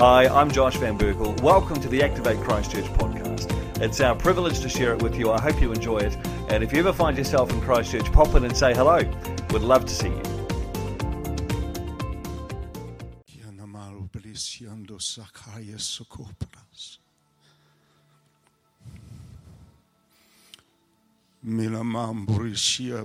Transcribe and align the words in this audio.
Hi, 0.00 0.28
I'm 0.28 0.50
Josh 0.50 0.78
Van 0.78 0.96
Berkel. 0.96 1.38
Welcome 1.42 1.78
to 1.82 1.86
the 1.86 2.02
Activate 2.02 2.38
Christchurch 2.38 2.86
podcast. 2.94 3.52
It's 3.82 4.00
our 4.00 4.14
privilege 4.14 4.60
to 4.60 4.68
share 4.70 4.94
it 4.94 5.02
with 5.02 5.14
you. 5.18 5.30
I 5.30 5.38
hope 5.38 5.60
you 5.60 5.72
enjoy 5.72 5.98
it. 5.98 6.16
And 6.48 6.64
if 6.64 6.72
you 6.72 6.78
ever 6.78 6.94
find 6.94 7.18
yourself 7.18 7.52
in 7.52 7.60
Christchurch, 7.60 8.10
pop 8.10 8.34
in 8.34 8.46
and 8.46 8.56
say 8.56 8.72
hello. 8.72 9.00
We'd 9.50 9.60
love 9.60 9.84
to 9.84 9.92
see 9.92 10.08
you. 10.08 10.22
Milamamburishia 21.44 23.04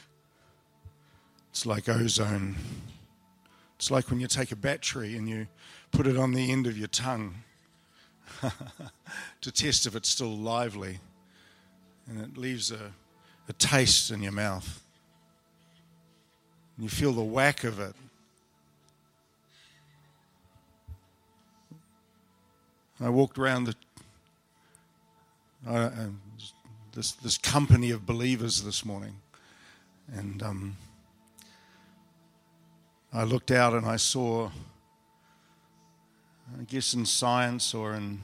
it's 1.61 1.65
like 1.67 1.87
ozone. 1.87 2.55
It's 3.75 3.91
like 3.91 4.09
when 4.09 4.19
you 4.19 4.25
take 4.25 4.51
a 4.51 4.55
battery 4.55 5.15
and 5.15 5.29
you 5.29 5.45
put 5.91 6.07
it 6.07 6.17
on 6.17 6.31
the 6.31 6.51
end 6.51 6.65
of 6.65 6.75
your 6.75 6.87
tongue 6.87 7.35
to 9.41 9.51
test 9.51 9.85
if 9.85 9.95
it's 9.95 10.09
still 10.09 10.35
lively. 10.35 10.97
And 12.09 12.19
it 12.19 12.35
leaves 12.35 12.71
a, 12.71 12.93
a 13.47 13.53
taste 13.53 14.09
in 14.09 14.23
your 14.23 14.31
mouth. 14.31 14.81
And 16.77 16.83
you 16.83 16.89
feel 16.89 17.11
the 17.11 17.21
whack 17.21 17.63
of 17.63 17.79
it. 17.79 17.93
I 22.99 23.09
walked 23.09 23.37
around 23.37 23.65
the 23.65 23.75
uh, 25.67 25.91
this 26.93 27.11
this 27.11 27.37
company 27.37 27.91
of 27.91 28.07
believers 28.07 28.63
this 28.63 28.83
morning, 28.83 29.17
and 30.11 30.41
um, 30.41 30.75
I 33.13 33.23
looked 33.23 33.51
out 33.51 33.73
and 33.73 33.85
I 33.85 33.97
saw, 33.97 34.49
I 36.57 36.63
guess 36.63 36.93
in 36.93 37.05
science 37.05 37.73
or 37.73 37.93
in 37.93 38.21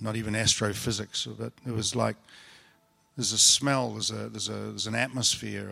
not 0.00 0.16
even 0.16 0.34
astrophysics, 0.34 1.26
but 1.38 1.52
it 1.66 1.72
was 1.72 1.96
like 1.96 2.16
there's 3.16 3.32
a 3.32 3.38
smell, 3.38 3.92
there's 3.92 4.10
a 4.10 4.28
there's 4.28 4.48
a 4.50 4.52
there's 4.52 4.86
an 4.86 4.94
atmosphere. 4.94 5.70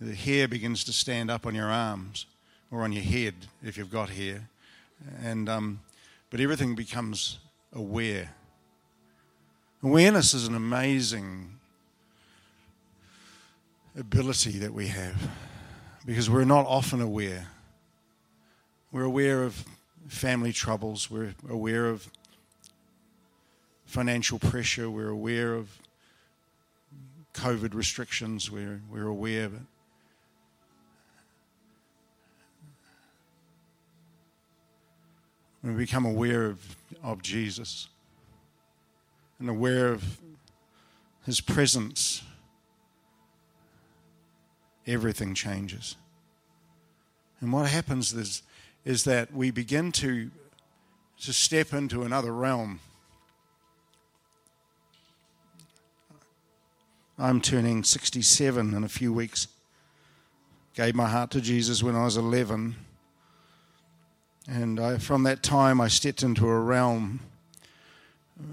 The 0.00 0.14
hair 0.14 0.46
begins 0.46 0.84
to 0.84 0.92
stand 0.92 1.28
up 1.28 1.44
on 1.44 1.54
your 1.54 1.70
arms 1.70 2.26
or 2.70 2.82
on 2.82 2.92
your 2.92 3.04
head 3.04 3.34
if 3.62 3.76
you've 3.76 3.90
got 3.90 4.10
hair, 4.10 4.48
and 5.20 5.48
um, 5.48 5.80
but 6.30 6.40
everything 6.40 6.76
becomes 6.76 7.38
aware. 7.72 8.30
Awareness 9.82 10.32
is 10.32 10.46
an 10.46 10.54
amazing 10.54 11.58
ability 13.96 14.58
that 14.58 14.72
we 14.72 14.88
have 14.88 15.30
because 16.06 16.30
we're 16.30 16.44
not 16.44 16.66
often 16.66 17.00
aware. 17.00 17.48
We're 18.90 19.04
aware 19.04 19.42
of 19.42 19.64
family 20.08 20.52
troubles, 20.52 21.10
we're 21.10 21.34
aware 21.48 21.86
of 21.86 22.10
financial 23.84 24.38
pressure, 24.38 24.90
we're 24.90 25.08
aware 25.08 25.54
of 25.54 25.78
COVID 27.34 27.74
restrictions, 27.74 28.50
we're, 28.50 28.80
we're 28.90 29.06
aware 29.06 29.46
of 29.46 29.54
it. 29.54 29.60
When 35.60 35.76
we 35.76 35.84
become 35.84 36.04
aware 36.04 36.46
of, 36.46 36.76
of 37.02 37.22
Jesus 37.22 37.88
and 39.38 39.48
aware 39.48 39.88
of 39.88 40.20
his 41.24 41.40
presence, 41.40 42.22
everything 44.86 45.34
changes. 45.34 45.96
And 47.40 47.52
what 47.52 47.68
happens 47.68 48.12
is, 48.12 48.42
is 48.84 49.04
that 49.04 49.32
we 49.32 49.50
begin 49.50 49.92
to, 49.92 50.30
to 51.22 51.32
step 51.32 51.72
into 51.72 52.02
another 52.02 52.32
realm. 52.32 52.80
I'm 57.18 57.40
turning 57.40 57.84
67 57.84 58.74
in 58.74 58.84
a 58.84 58.88
few 58.88 59.12
weeks. 59.12 59.48
Gave 60.74 60.94
my 60.94 61.08
heart 61.08 61.30
to 61.32 61.40
Jesus 61.40 61.82
when 61.82 61.94
I 61.94 62.04
was 62.04 62.16
11. 62.16 62.76
And 64.48 64.80
I, 64.80 64.98
from 64.98 65.22
that 65.24 65.42
time, 65.42 65.80
I 65.80 65.88
stepped 65.88 66.22
into 66.22 66.48
a 66.48 66.58
realm 66.58 67.20
uh, 68.40 68.44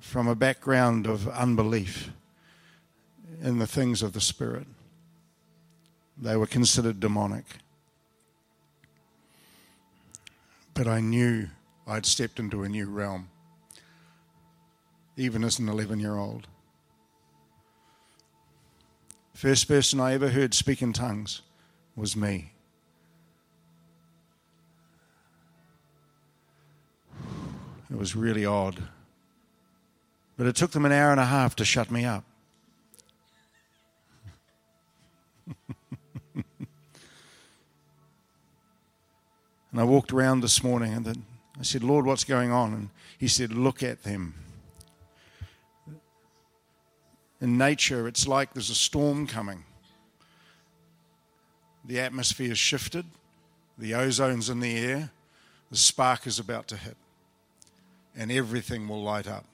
from 0.00 0.26
a 0.26 0.34
background 0.34 1.06
of 1.06 1.28
unbelief 1.28 2.10
in 3.42 3.58
the 3.58 3.66
things 3.66 4.02
of 4.02 4.12
the 4.12 4.20
Spirit. 4.20 4.66
They 6.16 6.36
were 6.36 6.46
considered 6.46 7.00
demonic. 7.00 7.44
But 10.74 10.86
I 10.86 11.00
knew 11.00 11.48
I'd 11.86 12.06
stepped 12.06 12.38
into 12.38 12.62
a 12.62 12.68
new 12.68 12.86
realm, 12.86 13.28
even 15.16 15.44
as 15.44 15.58
an 15.58 15.68
11 15.68 16.00
year 16.00 16.16
old. 16.16 16.46
First 19.34 19.68
person 19.68 20.00
I 20.00 20.14
ever 20.14 20.28
heard 20.28 20.54
speak 20.54 20.80
in 20.80 20.92
tongues 20.92 21.42
was 21.94 22.16
me. 22.16 22.52
It 27.90 27.96
was 27.96 28.16
really 28.16 28.44
odd. 28.44 28.82
But 30.36 30.46
it 30.46 30.56
took 30.56 30.72
them 30.72 30.84
an 30.84 30.92
hour 30.92 31.10
and 31.10 31.20
a 31.20 31.26
half 31.26 31.56
to 31.56 31.64
shut 31.64 31.90
me 31.90 32.04
up. 32.04 32.24
I 39.80 39.84
walked 39.84 40.12
around 40.12 40.40
this 40.40 40.62
morning 40.62 40.92
and 40.92 41.04
then 41.04 41.24
I 41.58 41.62
said, 41.62 41.82
Lord, 41.82 42.06
what's 42.06 42.24
going 42.24 42.52
on? 42.52 42.72
And 42.72 42.90
he 43.18 43.28
said, 43.28 43.52
Look 43.52 43.82
at 43.82 44.02
them. 44.02 44.34
In 47.40 47.58
nature, 47.58 48.08
it's 48.08 48.26
like 48.26 48.54
there's 48.54 48.70
a 48.70 48.74
storm 48.74 49.26
coming. 49.26 49.64
The 51.84 52.00
atmosphere 52.00 52.52
is 52.52 52.58
shifted, 52.58 53.04
the 53.78 53.92
ozone's 53.92 54.50
in 54.50 54.60
the 54.60 54.76
air, 54.76 55.10
the 55.70 55.76
spark 55.76 56.26
is 56.26 56.38
about 56.38 56.66
to 56.68 56.76
hit 56.76 56.96
and 58.16 58.32
everything 58.32 58.88
will 58.88 59.02
light 59.02 59.28
up. 59.28 59.44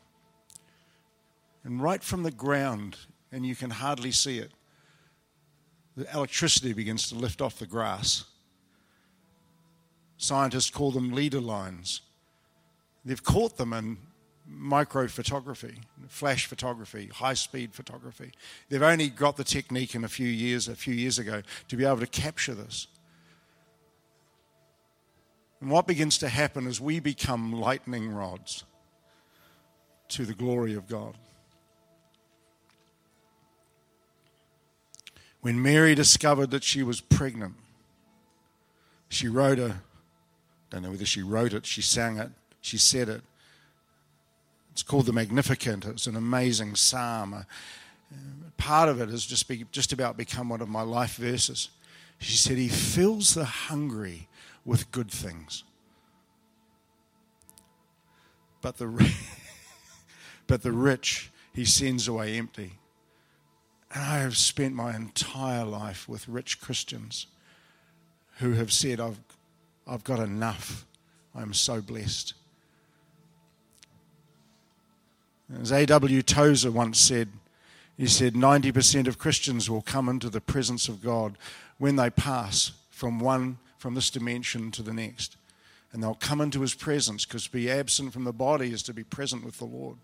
And 1.64 1.82
right 1.82 2.02
from 2.02 2.22
the 2.22 2.30
ground, 2.30 2.96
and 3.30 3.44
you 3.44 3.56
can 3.56 3.70
hardly 3.70 4.12
see 4.12 4.38
it, 4.38 4.52
the 5.96 6.10
electricity 6.14 6.72
begins 6.72 7.08
to 7.08 7.14
lift 7.14 7.42
off 7.42 7.58
the 7.58 7.66
grass. 7.66 8.24
Scientists 10.22 10.70
call 10.70 10.92
them 10.92 11.10
leader 11.10 11.40
lines. 11.40 12.00
They've 13.04 13.24
caught 13.24 13.56
them 13.56 13.72
in 13.72 13.98
micro 14.46 15.08
photography, 15.08 15.80
flash 16.06 16.46
photography, 16.46 17.08
high 17.12 17.34
speed 17.34 17.74
photography. 17.74 18.30
They've 18.68 18.84
only 18.84 19.08
got 19.08 19.36
the 19.36 19.42
technique 19.42 19.96
in 19.96 20.04
a 20.04 20.08
few 20.08 20.28
years, 20.28 20.68
a 20.68 20.76
few 20.76 20.94
years 20.94 21.18
ago, 21.18 21.42
to 21.66 21.76
be 21.76 21.84
able 21.84 21.98
to 21.98 22.06
capture 22.06 22.54
this. 22.54 22.86
And 25.60 25.72
what 25.72 25.88
begins 25.88 26.18
to 26.18 26.28
happen 26.28 26.68
is 26.68 26.80
we 26.80 27.00
become 27.00 27.52
lightning 27.52 28.14
rods 28.14 28.62
to 30.10 30.24
the 30.24 30.34
glory 30.34 30.74
of 30.74 30.86
God. 30.86 31.16
When 35.40 35.60
Mary 35.60 35.96
discovered 35.96 36.52
that 36.52 36.62
she 36.62 36.84
was 36.84 37.00
pregnant, 37.00 37.54
she 39.08 39.26
wrote 39.26 39.58
a, 39.58 39.78
don't 40.76 40.82
know 40.84 40.90
whether 40.90 41.04
she 41.04 41.22
wrote 41.22 41.52
it, 41.52 41.66
she 41.66 41.82
sang 41.82 42.18
it, 42.18 42.30
she 42.60 42.78
said 42.78 43.08
it. 43.08 43.22
It's 44.72 44.82
called 44.82 45.04
the 45.04 45.12
Magnificat. 45.12 45.84
It's 45.84 46.06
an 46.06 46.16
amazing 46.16 46.76
psalm. 46.76 47.34
Uh, 47.34 47.42
part 48.56 48.88
of 48.88 49.02
it 49.02 49.10
has 49.10 49.26
just, 49.26 49.46
be, 49.46 49.66
just 49.70 49.92
about 49.92 50.16
become 50.16 50.48
one 50.48 50.62
of 50.62 50.68
my 50.68 50.80
life 50.80 51.16
verses. 51.16 51.68
She 52.18 52.36
said, 52.36 52.56
He 52.56 52.68
fills 52.68 53.34
the 53.34 53.44
hungry 53.44 54.28
with 54.64 54.90
good 54.90 55.10
things. 55.10 55.64
But 58.62 58.78
the, 58.78 58.86
but 60.46 60.62
the 60.62 60.72
rich 60.72 61.30
he 61.52 61.66
sends 61.66 62.08
away 62.08 62.38
empty. 62.38 62.78
And 63.94 64.02
I 64.02 64.18
have 64.20 64.38
spent 64.38 64.74
my 64.74 64.96
entire 64.96 65.64
life 65.64 66.08
with 66.08 66.28
rich 66.28 66.60
Christians 66.60 67.26
who 68.38 68.52
have 68.52 68.72
said, 68.72 69.00
I've, 69.00 69.18
I've 69.92 70.04
got 70.04 70.20
enough. 70.20 70.86
I'm 71.34 71.52
so 71.52 71.82
blessed. 71.82 72.32
As 75.60 75.70
A.W. 75.70 76.22
Tozer 76.22 76.70
once 76.70 76.98
said, 76.98 77.28
he 77.98 78.06
said 78.06 78.32
90% 78.32 79.06
of 79.06 79.18
Christians 79.18 79.68
will 79.68 79.82
come 79.82 80.08
into 80.08 80.30
the 80.30 80.40
presence 80.40 80.88
of 80.88 81.02
God 81.02 81.36
when 81.76 81.96
they 81.96 82.08
pass 82.08 82.72
from 82.88 83.20
one 83.20 83.58
from 83.76 83.94
this 83.94 84.08
dimension 84.08 84.70
to 84.70 84.82
the 84.82 84.94
next. 84.94 85.36
And 85.92 86.02
they'll 86.02 86.14
come 86.14 86.40
into 86.40 86.62
his 86.62 86.72
presence 86.72 87.26
because 87.26 87.44
to 87.44 87.52
be 87.52 87.70
absent 87.70 88.14
from 88.14 88.24
the 88.24 88.32
body 88.32 88.72
is 88.72 88.82
to 88.84 88.94
be 88.94 89.04
present 89.04 89.44
with 89.44 89.58
the 89.58 89.66
Lord. 89.66 89.98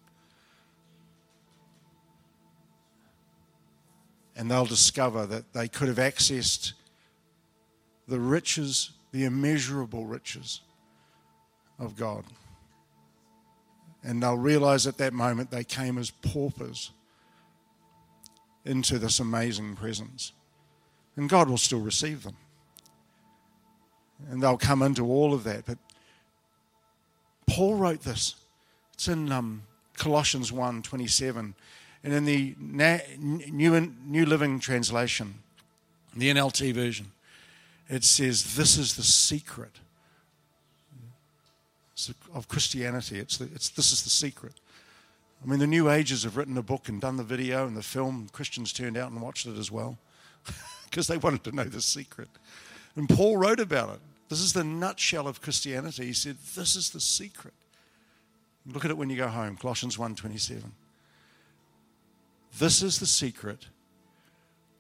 And 4.36 4.50
they'll 4.50 4.66
discover 4.66 5.24
that 5.24 5.54
they 5.54 5.66
could 5.66 5.88
have 5.88 5.96
accessed 5.96 6.74
the 8.06 8.20
riches, 8.20 8.90
the 9.12 9.24
immeasurable 9.24 10.06
riches 10.06 10.60
of 11.78 11.96
God. 11.96 12.24
And 14.02 14.22
they'll 14.22 14.36
realize 14.36 14.86
at 14.86 14.98
that 14.98 15.12
moment 15.12 15.50
they 15.50 15.64
came 15.64 15.98
as 15.98 16.10
paupers 16.10 16.92
into 18.64 18.98
this 18.98 19.18
amazing 19.18 19.76
presence. 19.76 20.32
And 21.16 21.28
God 21.28 21.48
will 21.48 21.58
still 21.58 21.80
receive 21.80 22.22
them. 22.22 22.36
And 24.30 24.42
they'll 24.42 24.58
come 24.58 24.82
into 24.82 25.04
all 25.06 25.32
of 25.32 25.44
that. 25.44 25.64
But 25.66 25.78
Paul 27.48 27.76
wrote 27.76 28.02
this. 28.02 28.34
It's 28.92 29.08
in 29.08 29.32
um, 29.32 29.62
Colossians 29.96 30.52
1 30.52 30.82
27. 30.82 31.54
And 32.04 32.12
in 32.12 32.24
the 32.24 32.54
New, 32.58 33.92
New 34.04 34.26
Living 34.26 34.60
Translation, 34.60 35.34
the 36.16 36.30
NLT 36.30 36.72
version, 36.72 37.10
it 37.88 38.04
says, 38.04 38.56
This 38.56 38.76
is 38.76 38.96
the 38.96 39.02
secret 39.02 39.78
of 42.32 42.48
Christianity. 42.48 43.18
It's 43.18 43.38
the, 43.38 43.46
it's, 43.54 43.70
this 43.70 43.92
is 43.92 44.02
the 44.02 44.10
secret. 44.10 44.54
I 45.42 45.48
mean, 45.48 45.58
the 45.58 45.66
New 45.66 45.90
Ages 45.90 46.24
have 46.24 46.36
written 46.36 46.56
a 46.58 46.62
book 46.62 46.88
and 46.88 47.00
done 47.00 47.16
the 47.16 47.24
video 47.24 47.66
and 47.66 47.76
the 47.76 47.82
film. 47.82 48.28
Christians 48.32 48.72
turned 48.72 48.96
out 48.96 49.10
and 49.10 49.20
watched 49.22 49.46
it 49.46 49.56
as 49.56 49.70
well 49.70 49.98
because 50.84 51.06
they 51.06 51.16
wanted 51.16 51.44
to 51.44 51.52
know 51.52 51.64
the 51.64 51.80
secret. 51.80 52.28
And 52.96 53.08
Paul 53.08 53.36
wrote 53.36 53.60
about 53.60 53.90
it. 53.90 54.00
This 54.28 54.40
is 54.40 54.52
the 54.52 54.64
nutshell 54.64 55.26
of 55.26 55.40
Christianity. 55.40 56.06
He 56.06 56.12
said, 56.12 56.36
This 56.54 56.76
is 56.76 56.90
the 56.90 57.00
secret. 57.00 57.54
Look 58.66 58.84
at 58.84 58.90
it 58.90 58.98
when 58.98 59.08
you 59.08 59.16
go 59.16 59.28
home, 59.28 59.56
Colossians 59.56 59.96
1:27. 59.96 60.72
This 62.58 62.82
is 62.82 62.98
the 62.98 63.06
secret. 63.06 63.66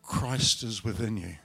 Christ 0.02 0.62
is 0.62 0.84
within 0.84 1.16
you. 1.16 1.36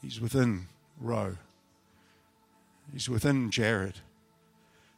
He's 0.00 0.20
within 0.20 0.68
Roe. 1.00 1.36
He's 2.92 3.08
within 3.08 3.50
Jared. 3.50 3.94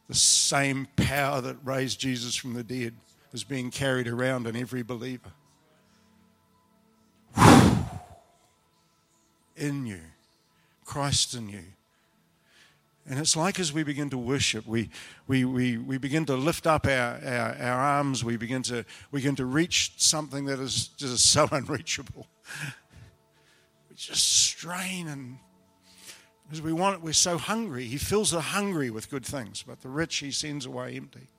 The 0.07 0.15
same 0.15 0.87
power 0.95 1.41
that 1.41 1.57
raised 1.63 1.99
Jesus 1.99 2.35
from 2.35 2.53
the 2.53 2.63
dead 2.63 2.93
is 3.33 3.43
being 3.43 3.71
carried 3.71 4.07
around 4.07 4.47
in 4.47 4.55
every 4.55 4.83
believer. 4.83 5.31
In 9.55 9.85
you, 9.85 10.01
Christ 10.83 11.33
in 11.33 11.47
you. 11.49 11.63
And 13.07 13.19
it's 13.19 13.35
like 13.35 13.59
as 13.59 13.71
we 13.71 13.83
begin 13.83 14.09
to 14.09 14.17
worship, 14.17 14.65
we, 14.65 14.89
we, 15.27 15.45
we, 15.45 15.77
we 15.77 15.97
begin 15.97 16.25
to 16.25 16.35
lift 16.35 16.65
up 16.65 16.87
our, 16.87 17.19
our, 17.23 17.55
our 17.59 17.79
arms, 17.79 18.23
we 18.23 18.35
begin, 18.35 18.63
to, 18.63 18.83
we 19.11 19.19
begin 19.19 19.35
to 19.35 19.45
reach 19.45 19.93
something 19.97 20.45
that 20.45 20.59
is 20.59 20.87
just 20.87 21.31
so 21.31 21.47
unreachable. 21.51 22.27
We 23.95 23.99
just 23.99 24.43
strain 24.45 25.07
and 25.07 25.37
because 26.43 26.61
we 26.61 26.73
want 26.73 27.01
we're 27.01 27.13
so 27.13 27.37
hungry. 27.37 27.85
He 27.85 27.95
fills 27.95 28.31
the 28.31 28.41
hungry 28.41 28.89
with 28.89 29.09
good 29.09 29.25
things, 29.25 29.63
but 29.65 29.79
the 29.79 29.87
rich 29.87 30.17
he 30.17 30.31
sends 30.31 30.65
away 30.65 30.97
empty. 30.97 31.29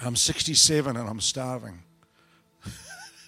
I'm 0.00 0.16
67 0.16 0.96
and 0.96 1.08
I'm 1.08 1.20
starving. 1.20 1.84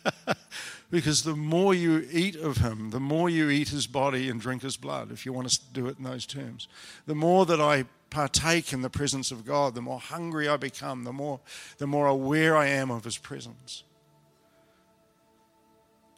because 0.90 1.22
the 1.22 1.36
more 1.36 1.72
you 1.72 2.04
eat 2.10 2.34
of 2.34 2.56
him, 2.56 2.90
the 2.90 2.98
more 2.98 3.30
you 3.30 3.48
eat 3.48 3.68
his 3.68 3.86
body 3.86 4.28
and 4.28 4.40
drink 4.40 4.62
his 4.62 4.76
blood, 4.76 5.12
if 5.12 5.24
you 5.24 5.32
want 5.32 5.48
to 5.48 5.60
do 5.72 5.86
it 5.86 5.98
in 5.98 6.02
those 6.02 6.26
terms. 6.26 6.66
The 7.06 7.14
more 7.14 7.46
that 7.46 7.60
I 7.60 7.84
partake 8.10 8.72
in 8.72 8.82
the 8.82 8.90
presence 8.90 9.30
of 9.30 9.46
God, 9.46 9.76
the 9.76 9.80
more 9.82 10.00
hungry 10.00 10.48
I 10.48 10.56
become, 10.56 11.04
the 11.04 11.12
more, 11.12 11.38
the 11.78 11.86
more 11.86 12.08
aware 12.08 12.56
I 12.56 12.66
am 12.66 12.90
of 12.90 13.04
his 13.04 13.16
presence 13.16 13.84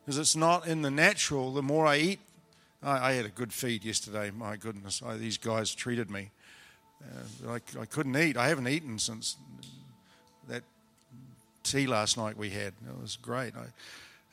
because 0.08 0.16
it's 0.16 0.36
not 0.36 0.66
in 0.66 0.80
the 0.80 0.90
natural. 0.90 1.52
The 1.52 1.60
more 1.60 1.86
I 1.86 1.98
eat, 1.98 2.20
I, 2.82 3.10
I 3.10 3.12
had 3.12 3.26
a 3.26 3.28
good 3.28 3.52
feed 3.52 3.84
yesterday. 3.84 4.30
My 4.30 4.56
goodness, 4.56 5.02
I, 5.04 5.18
these 5.18 5.36
guys 5.36 5.74
treated 5.74 6.10
me. 6.10 6.30
Uh, 7.04 7.50
I, 7.50 7.56
I 7.78 7.84
couldn't 7.84 8.16
eat. 8.16 8.38
I 8.38 8.48
haven't 8.48 8.68
eaten 8.68 8.98
since 8.98 9.36
that 10.48 10.62
tea 11.62 11.86
last 11.86 12.16
night 12.16 12.38
we 12.38 12.48
had. 12.48 12.72
It 12.88 13.02
was 13.02 13.18
great. 13.20 13.52
I, 13.54 13.66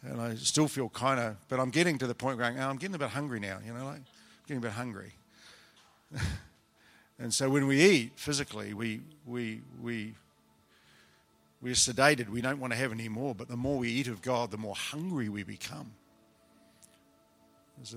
and 0.09 0.21
I 0.21 0.35
still 0.35 0.69
feel 0.69 0.87
kind 0.87 1.19
of, 1.19 1.35
but 1.49 1.59
I'm 1.59 1.71
getting 1.71 1.97
to 1.97 2.07
the 2.07 2.15
point 2.15 2.39
oh, 2.39 2.45
I'm 2.45 2.77
getting 2.77 2.95
a 2.95 2.99
bit 2.99 3.09
hungry 3.09 3.41
now, 3.41 3.57
you 3.67 3.73
know, 3.73 3.83
like 3.83 3.99
getting 4.47 4.59
a 4.59 4.65
bit 4.65 4.71
hungry. 4.71 5.11
and 7.19 7.33
so 7.33 7.49
when 7.49 7.67
we 7.67 7.81
eat 7.81 8.13
physically, 8.15 8.73
we, 8.73 9.01
we, 9.25 9.59
we 9.81 10.13
we're 11.65 11.73
sedated. 11.73 12.29
We 12.29 12.41
don't 12.41 12.59
want 12.59 12.73
to 12.73 12.77
have 12.77 12.91
any 12.91 13.09
more. 13.09 13.33
But 13.33 13.47
the 13.47 13.57
more 13.57 13.79
we 13.79 13.89
eat 13.89 14.07
of 14.07 14.21
God, 14.21 14.51
the 14.51 14.57
more 14.57 14.75
hungry 14.75 15.29
we 15.29 15.41
become. 15.41 15.93
A, 17.81 17.95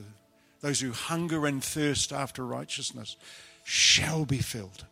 those 0.63 0.81
who 0.81 0.91
hunger 0.91 1.45
and 1.45 1.63
thirst 1.63 2.11
after 2.11 2.47
righteousness 2.47 3.19
shall 3.65 4.25
be 4.25 4.39
filled. 4.39 4.87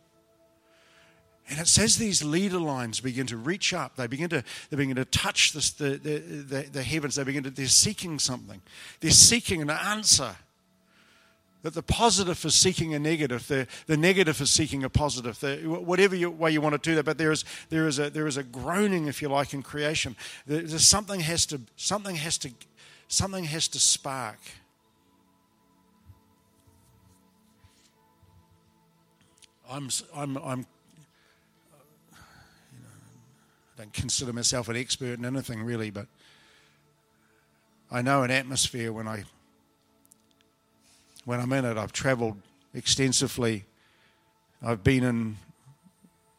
And 1.49 1.59
it 1.59 1.67
says 1.67 1.97
these 1.97 2.23
leader 2.23 2.59
lines 2.59 2.99
begin 2.99 3.25
to 3.27 3.37
reach 3.37 3.73
up. 3.73 3.95
They 3.95 4.05
begin 4.05 4.29
to, 4.29 4.43
they 4.69 4.77
begin 4.77 4.97
to 4.97 5.05
touch 5.05 5.53
this, 5.53 5.71
the, 5.71 5.97
the, 5.97 6.19
the, 6.19 6.69
the 6.71 6.83
heavens. 6.83 7.15
They 7.15 7.23
begin 7.23 7.45
to, 7.45 7.49
they're 7.49 7.65
seeking 7.65 8.19
something. 8.19 8.61
They're 8.99 9.09
seeking 9.09 9.63
an 9.63 9.71
answer. 9.71 10.35
That 11.63 11.73
the 11.73 11.81
positive 11.81 12.43
is 12.45 12.55
seeking 12.55 12.93
a 12.93 12.99
negative, 12.99 13.47
the, 13.47 13.67
the 13.87 13.97
negative 13.97 14.39
is 14.39 14.51
seeking 14.51 14.83
a 14.83 14.89
positive, 14.89 15.39
the, 15.39 15.57
whatever 15.65 16.15
you, 16.15 16.29
way 16.29 16.51
you 16.51 16.61
want 16.61 16.81
to 16.81 16.89
do 16.89 16.95
that. 16.95 17.03
But 17.03 17.17
there 17.17 17.31
is, 17.31 17.43
there, 17.69 17.87
is 17.87 17.99
a, 17.99 18.09
there 18.09 18.27
is 18.27 18.37
a 18.37 18.43
groaning, 18.43 19.07
if 19.07 19.21
you 19.21 19.29
like, 19.29 19.53
in 19.53 19.63
creation. 19.63 20.15
There's 20.45 20.85
something 20.85 21.19
has 21.19 21.45
to, 21.47 21.59
something 21.75 22.15
has 22.15 22.37
to, 22.39 22.51
something 23.07 23.43
has 23.45 23.67
to 23.69 23.79
spark. 23.79 24.39
I'm, 29.69 29.89
I'm, 30.15 30.37
I'm 30.37 30.59
you 30.59 30.65
know, 32.79 32.87
I 33.75 33.81
don't 33.81 33.93
consider 33.93 34.31
myself 34.31 34.69
an 34.69 34.77
expert 34.77 35.19
in 35.19 35.25
anything 35.25 35.63
really, 35.63 35.89
but 35.89 36.07
I 37.91 38.01
know 38.01 38.23
an 38.23 38.31
atmosphere 38.31 38.93
when 38.93 39.07
I 39.07 39.23
when 41.27 41.41
I'm 41.41 41.51
in 41.51 41.65
it. 41.65 41.77
I've 41.77 41.91
traveled 41.91 42.37
extensively. 42.73 43.65
I've 44.63 44.81
been 44.81 45.03
in 45.03 45.35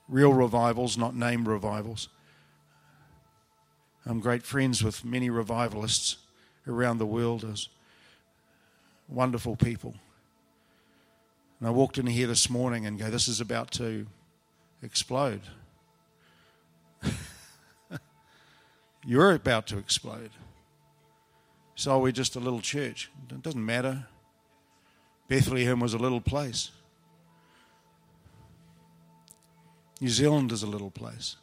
real 0.08 0.32
revivals, 0.32 0.96
not 0.96 1.14
named 1.14 1.46
revivals. 1.46 2.08
I'm 4.06 4.18
great 4.18 4.44
friends 4.44 4.82
with 4.82 5.04
many 5.04 5.28
revivalists 5.28 6.16
around 6.66 6.96
the 6.96 7.04
world 7.04 7.44
as 7.44 7.68
wonderful 9.08 9.56
people. 9.56 9.94
And 11.60 11.68
I 11.68 11.70
walked 11.70 11.98
in 11.98 12.06
here 12.06 12.26
this 12.26 12.48
morning 12.48 12.86
and 12.86 12.98
go, 12.98 13.10
This 13.10 13.28
is 13.28 13.42
about 13.42 13.70
to 13.72 14.06
explode. 14.82 15.42
You're 19.04 19.34
about 19.34 19.66
to 19.66 19.76
explode. 19.76 20.30
So 21.74 21.98
we're 21.98 22.10
just 22.10 22.36
a 22.36 22.40
little 22.40 22.62
church. 22.62 23.10
It 23.30 23.42
doesn't 23.42 23.62
matter. 23.62 24.06
Bethlehem 25.28 25.78
was 25.78 25.92
a 25.92 25.98
little 25.98 26.22
place. 26.22 26.70
New 30.00 30.08
Zealand 30.08 30.52
is 30.52 30.62
a 30.62 30.66
little 30.66 30.90
place. 30.90 31.36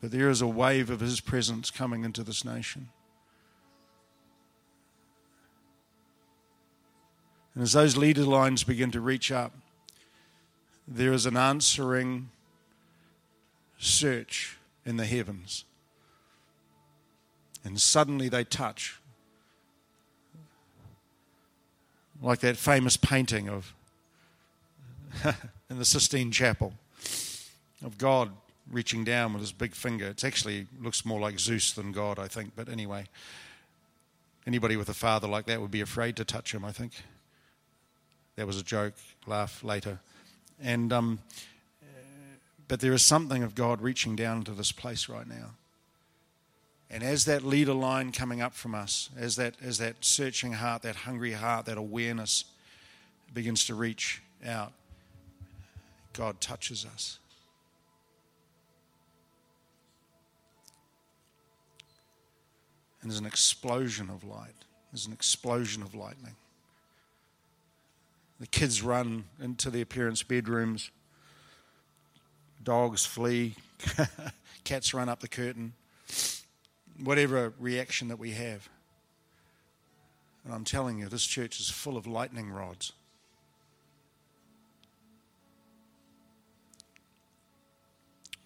But 0.00 0.10
there 0.10 0.28
is 0.28 0.40
a 0.40 0.46
wave 0.46 0.90
of 0.90 1.00
his 1.00 1.20
presence 1.20 1.70
coming 1.70 2.04
into 2.04 2.22
this 2.22 2.44
nation. 2.44 2.88
And 7.54 7.62
as 7.62 7.72
those 7.72 7.96
leader 7.96 8.24
lines 8.24 8.64
begin 8.64 8.90
to 8.92 9.00
reach 9.00 9.32
up, 9.32 9.52
there 10.86 11.12
is 11.12 11.26
an 11.26 11.36
answering 11.36 12.30
search 13.78 14.58
in 14.84 14.96
the 14.96 15.06
heavens. 15.06 15.64
And 17.64 17.80
suddenly 17.80 18.28
they 18.28 18.44
touch 18.44 19.00
like 22.20 22.40
that 22.40 22.56
famous 22.56 22.96
painting 22.96 23.48
of 23.48 23.72
in 25.70 25.78
the 25.78 25.84
Sistine 25.84 26.30
Chapel. 26.30 26.74
of 27.84 27.98
God 27.98 28.30
reaching 28.70 29.04
down 29.04 29.32
with 29.32 29.40
his 29.40 29.52
big 29.52 29.74
finger. 29.74 30.08
It 30.08 30.24
actually 30.24 30.66
looks 30.80 31.04
more 31.04 31.20
like 31.20 31.38
Zeus 31.38 31.72
than 31.72 31.92
God, 31.92 32.18
I 32.18 32.28
think. 32.28 32.52
But 32.54 32.68
anyway, 32.68 33.06
anybody 34.46 34.76
with 34.76 34.88
a 34.88 34.94
father 34.94 35.28
like 35.28 35.46
that 35.46 35.60
would 35.60 35.70
be 35.70 35.80
afraid 35.80 36.16
to 36.16 36.24
touch 36.24 36.52
him, 36.52 36.64
I 36.64 36.72
think. 36.72 36.92
That 38.36 38.46
was 38.46 38.58
a 38.58 38.62
joke, 38.62 38.94
laugh 39.26 39.64
later. 39.64 40.00
And, 40.62 40.92
um, 40.92 41.18
but 42.68 42.80
there 42.80 42.92
is 42.92 43.02
something 43.02 43.42
of 43.42 43.54
God 43.54 43.80
reaching 43.80 44.16
down 44.16 44.38
into 44.38 44.52
this 44.52 44.72
place 44.72 45.08
right 45.08 45.26
now. 45.26 45.50
And 46.90 47.02
as 47.02 47.26
that 47.26 47.44
leader 47.44 47.74
line 47.74 48.12
coming 48.12 48.40
up 48.40 48.54
from 48.54 48.74
us, 48.74 49.10
as 49.16 49.36
that, 49.36 49.54
as 49.62 49.78
that 49.78 49.96
searching 50.00 50.54
heart, 50.54 50.82
that 50.82 50.96
hungry 50.96 51.32
heart, 51.32 51.66
that 51.66 51.76
awareness 51.76 52.44
begins 53.34 53.66
to 53.66 53.74
reach 53.74 54.22
out, 54.46 54.72
God 56.14 56.40
touches 56.40 56.86
us. 56.86 57.18
And 63.02 63.10
there's 63.10 63.20
an 63.20 63.26
explosion 63.26 64.10
of 64.10 64.24
light. 64.24 64.54
There's 64.90 65.06
an 65.06 65.12
explosion 65.12 65.82
of 65.82 65.94
lightning. 65.94 66.34
The 68.40 68.46
kids 68.46 68.82
run 68.82 69.24
into 69.42 69.70
their 69.70 69.84
parents' 69.84 70.22
bedrooms. 70.22 70.90
Dogs 72.62 73.04
flee. 73.04 73.54
Cats 74.64 74.94
run 74.94 75.08
up 75.08 75.20
the 75.20 75.28
curtain. 75.28 75.74
Whatever 77.02 77.52
reaction 77.58 78.08
that 78.08 78.18
we 78.18 78.32
have. 78.32 78.68
And 80.44 80.54
I'm 80.54 80.64
telling 80.64 80.98
you, 80.98 81.08
this 81.08 81.24
church 81.24 81.60
is 81.60 81.68
full 81.68 81.96
of 81.96 82.06
lightning 82.06 82.50
rods. 82.50 82.92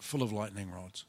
Full 0.01 0.23
of 0.23 0.33
lightning 0.33 0.71
rods. 0.71 1.05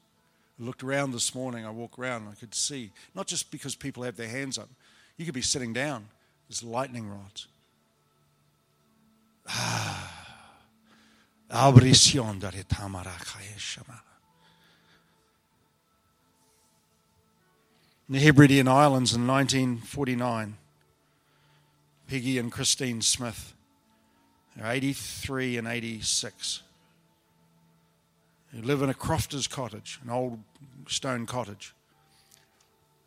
I 0.58 0.64
looked 0.64 0.84
around 0.84 1.12
this 1.12 1.34
morning, 1.34 1.66
I 1.66 1.70
walked 1.70 1.98
around, 1.98 2.28
I 2.28 2.34
could 2.34 2.54
see, 2.54 2.92
not 3.14 3.26
just 3.26 3.50
because 3.50 3.74
people 3.74 4.04
have 4.04 4.16
their 4.16 4.28
hands 4.28 4.56
up, 4.56 4.68
you 5.16 5.24
could 5.24 5.34
be 5.34 5.42
sitting 5.42 5.72
down, 5.72 6.06
there's 6.48 6.62
lightning 6.62 7.08
rods. 7.08 7.48
Ah. 9.48 10.14
In 18.06 18.14
the 18.14 18.20
Hebridean 18.20 18.68
Islands 18.68 19.14
in 19.14 19.26
1949, 19.26 20.58
Peggy 22.06 22.38
and 22.38 22.52
Christine 22.52 23.00
Smith, 23.00 23.54
they're 24.54 24.70
83 24.70 25.56
and 25.56 25.66
86 25.66 26.62
who 28.52 28.60
live 28.60 28.82
in 28.82 28.90
a 28.90 28.94
crofter's 28.94 29.46
cottage, 29.46 29.98
an 30.04 30.10
old 30.10 30.38
stone 30.86 31.24
cottage 31.24 31.74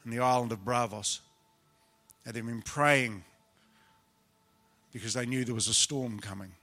in 0.04 0.10
the 0.10 0.20
island 0.20 0.52
of 0.52 0.66
Barvas. 0.66 1.20
And 2.26 2.34
they've 2.34 2.46
been 2.46 2.64
praying 2.64 3.24
because 4.92 5.14
they 5.14 5.28
knew 5.28 5.46
there 5.46 5.56
was 5.56 5.68
a 5.68 5.76
storm 5.76 6.20
coming. 6.20 6.54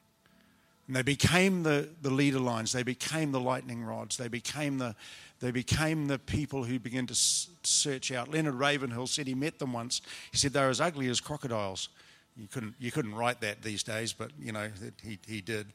And 0.87 0.97
they 0.97 1.03
became 1.03 1.63
the, 1.63 1.89
the 2.03 2.11
leader 2.11 2.39
lines, 2.39 2.73
they 2.73 2.83
became 2.83 3.33
the 3.33 3.41
lightning 3.41 3.85
rods, 3.85 4.17
they 4.17 4.29
became 4.29 4.79
the, 4.79 4.95
they 5.41 5.51
became 5.51 6.07
the 6.07 6.19
people 6.19 6.65
who 6.65 6.79
began 6.79 7.07
to 7.07 7.15
search 7.15 8.13
out. 8.13 8.31
Leonard 8.31 8.55
Ravenhill 8.55 9.07
said 9.07 9.27
he 9.27 9.35
met 9.35 9.59
them 9.59 9.73
once. 9.73 10.03
He 10.31 10.37
said 10.37 10.53
they 10.53 10.61
were 10.61 10.69
as 10.69 10.81
ugly 10.81 11.09
as 11.09 11.21
crocodiles. 11.21 11.89
You 12.37 12.49
couldn't, 12.49 12.75
you 12.79 12.91
couldn't 12.91 13.15
write 13.15 13.41
that 13.41 13.63
these 13.63 13.83
days, 13.83 14.13
but 14.13 14.31
you 14.39 14.53
know 14.53 14.69
he, 15.03 15.19
he 15.27 15.41
did. 15.41 15.67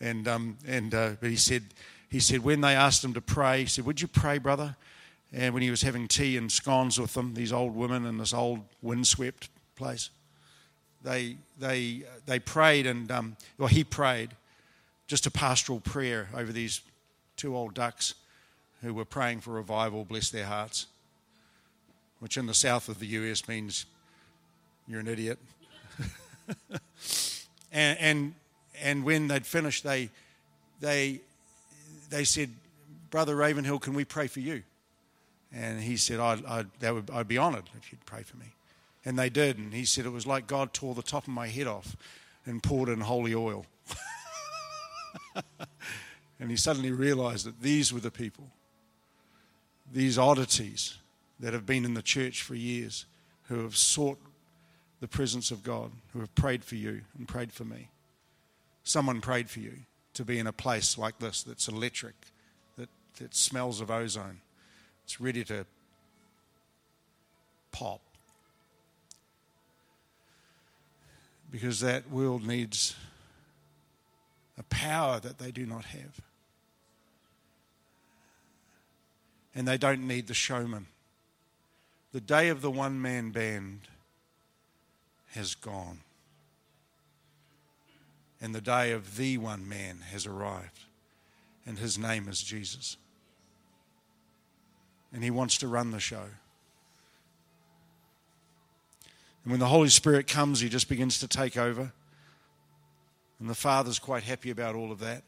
And, 0.00 0.26
um, 0.26 0.58
and 0.66 0.94
uh, 0.94 1.10
but 1.20 1.30
he 1.30 1.36
said 1.36 1.62
he 2.08 2.20
said 2.20 2.42
when 2.42 2.60
they 2.60 2.74
asked 2.74 3.04
him 3.04 3.14
to 3.14 3.20
pray, 3.20 3.60
he 3.60 3.66
said, 3.66 3.84
Would 3.84 4.00
you 4.00 4.08
pray, 4.08 4.38
brother? 4.38 4.76
And 5.32 5.52
when 5.52 5.62
he 5.62 5.70
was 5.70 5.82
having 5.82 6.08
tea 6.08 6.36
and 6.38 6.50
scones 6.50 6.98
with 6.98 7.12
them, 7.12 7.34
these 7.34 7.52
old 7.52 7.74
women 7.74 8.06
in 8.06 8.16
this 8.16 8.32
old 8.32 8.60
windswept 8.80 9.50
place, 9.76 10.08
they, 11.04 11.36
they, 11.60 12.04
they 12.24 12.38
prayed, 12.38 12.86
and 12.86 13.10
um, 13.12 13.36
well, 13.58 13.68
he 13.68 13.84
prayed 13.84 14.30
just 15.08 15.26
a 15.26 15.30
pastoral 15.30 15.80
prayer 15.80 16.28
over 16.34 16.52
these 16.52 16.80
two 17.36 17.56
old 17.56 17.74
ducks 17.74 18.14
who 18.82 18.94
were 18.94 19.04
praying 19.04 19.40
for 19.40 19.50
revival, 19.50 20.04
bless 20.04 20.30
their 20.30 20.46
hearts, 20.46 20.86
which 22.20 22.36
in 22.36 22.46
the 22.46 22.54
south 22.54 22.88
of 22.88 23.00
the 23.00 23.06
US 23.06 23.48
means 23.48 23.86
you're 24.86 25.00
an 25.00 25.08
idiot. 25.08 25.38
and, 27.72 27.98
and, 27.98 28.34
and 28.80 29.04
when 29.04 29.26
they'd 29.26 29.44
finished, 29.44 29.82
they, 29.82 30.10
they 30.80 31.20
they 32.10 32.24
said, 32.24 32.50
Brother 33.10 33.36
Ravenhill, 33.36 33.78
can 33.78 33.94
we 33.94 34.04
pray 34.04 34.26
for 34.26 34.40
you? 34.40 34.62
And 35.52 35.80
he 35.80 35.96
said, 35.96 36.20
I'd, 36.20 36.44
I'd, 36.44 36.66
that 36.80 36.94
would, 36.94 37.10
I'd 37.10 37.28
be 37.28 37.38
honored 37.38 37.70
if 37.78 37.90
you'd 37.90 38.04
pray 38.04 38.22
for 38.22 38.36
me. 38.36 38.46
And 39.04 39.18
they 39.18 39.30
did. 39.30 39.58
And 39.58 39.72
he 39.72 39.84
said, 39.84 40.04
It 40.04 40.10
was 40.10 40.26
like 40.26 40.46
God 40.46 40.74
tore 40.74 40.94
the 40.94 41.02
top 41.02 41.24
of 41.24 41.32
my 41.32 41.48
head 41.48 41.66
off 41.66 41.96
and 42.44 42.62
poured 42.62 42.88
in 42.88 43.00
holy 43.00 43.34
oil. 43.34 43.64
and 46.40 46.50
he 46.50 46.56
suddenly 46.56 46.90
realized 46.90 47.46
that 47.46 47.60
these 47.60 47.92
were 47.92 48.00
the 48.00 48.10
people, 48.10 48.48
these 49.92 50.18
oddities 50.18 50.96
that 51.40 51.52
have 51.52 51.66
been 51.66 51.84
in 51.84 51.94
the 51.94 52.02
church 52.02 52.42
for 52.42 52.54
years, 52.54 53.06
who 53.48 53.62
have 53.62 53.76
sought 53.76 54.18
the 55.00 55.08
presence 55.08 55.50
of 55.50 55.62
God, 55.62 55.90
who 56.12 56.20
have 56.20 56.34
prayed 56.34 56.64
for 56.64 56.74
you 56.74 57.02
and 57.16 57.28
prayed 57.28 57.52
for 57.52 57.64
me. 57.64 57.88
Someone 58.82 59.20
prayed 59.20 59.48
for 59.48 59.60
you 59.60 59.72
to 60.14 60.24
be 60.24 60.38
in 60.38 60.46
a 60.46 60.52
place 60.52 60.98
like 60.98 61.18
this 61.18 61.42
that's 61.42 61.68
electric, 61.68 62.14
that, 62.76 62.88
that 63.18 63.34
smells 63.34 63.80
of 63.80 63.90
ozone. 63.90 64.40
It's 65.04 65.20
ready 65.20 65.44
to 65.44 65.64
pop. 67.70 68.00
Because 71.50 71.80
that 71.80 72.10
world 72.10 72.46
needs 72.46 72.94
a 74.58 74.62
power 74.64 75.20
that 75.20 75.38
they 75.38 75.50
do 75.50 75.64
not 75.64 75.84
have. 75.86 76.20
And 79.54 79.66
they 79.66 79.78
don't 79.78 80.06
need 80.06 80.26
the 80.26 80.34
showman. 80.34 80.86
The 82.12 82.20
day 82.20 82.48
of 82.48 82.62
the 82.62 82.70
one 82.70 83.00
man 83.00 83.30
band 83.30 83.80
has 85.32 85.54
gone 85.54 86.00
and 88.40 88.54
the 88.54 88.60
day 88.60 88.92
of 88.92 89.16
the 89.16 89.38
one 89.38 89.68
man 89.68 89.98
has 90.12 90.26
arrived, 90.26 90.84
and 91.66 91.78
his 91.78 91.98
name 91.98 92.28
is 92.28 92.40
Jesus. 92.40 92.96
And 95.12 95.24
he 95.24 95.30
wants 95.30 95.58
to 95.58 95.68
run 95.68 95.90
the 95.90 96.00
show. 96.00 96.26
And 99.42 99.50
when 99.50 99.60
the 99.60 99.66
Holy 99.66 99.88
Spirit 99.88 100.26
comes, 100.26 100.60
he 100.60 100.68
just 100.68 100.88
begins 100.88 101.18
to 101.20 101.28
take 101.28 101.56
over. 101.56 101.92
And 103.40 103.48
the 103.48 103.54
Father's 103.54 103.98
quite 103.98 104.24
happy 104.24 104.50
about 104.50 104.74
all 104.74 104.90
of 104.90 104.98
that. 105.00 105.22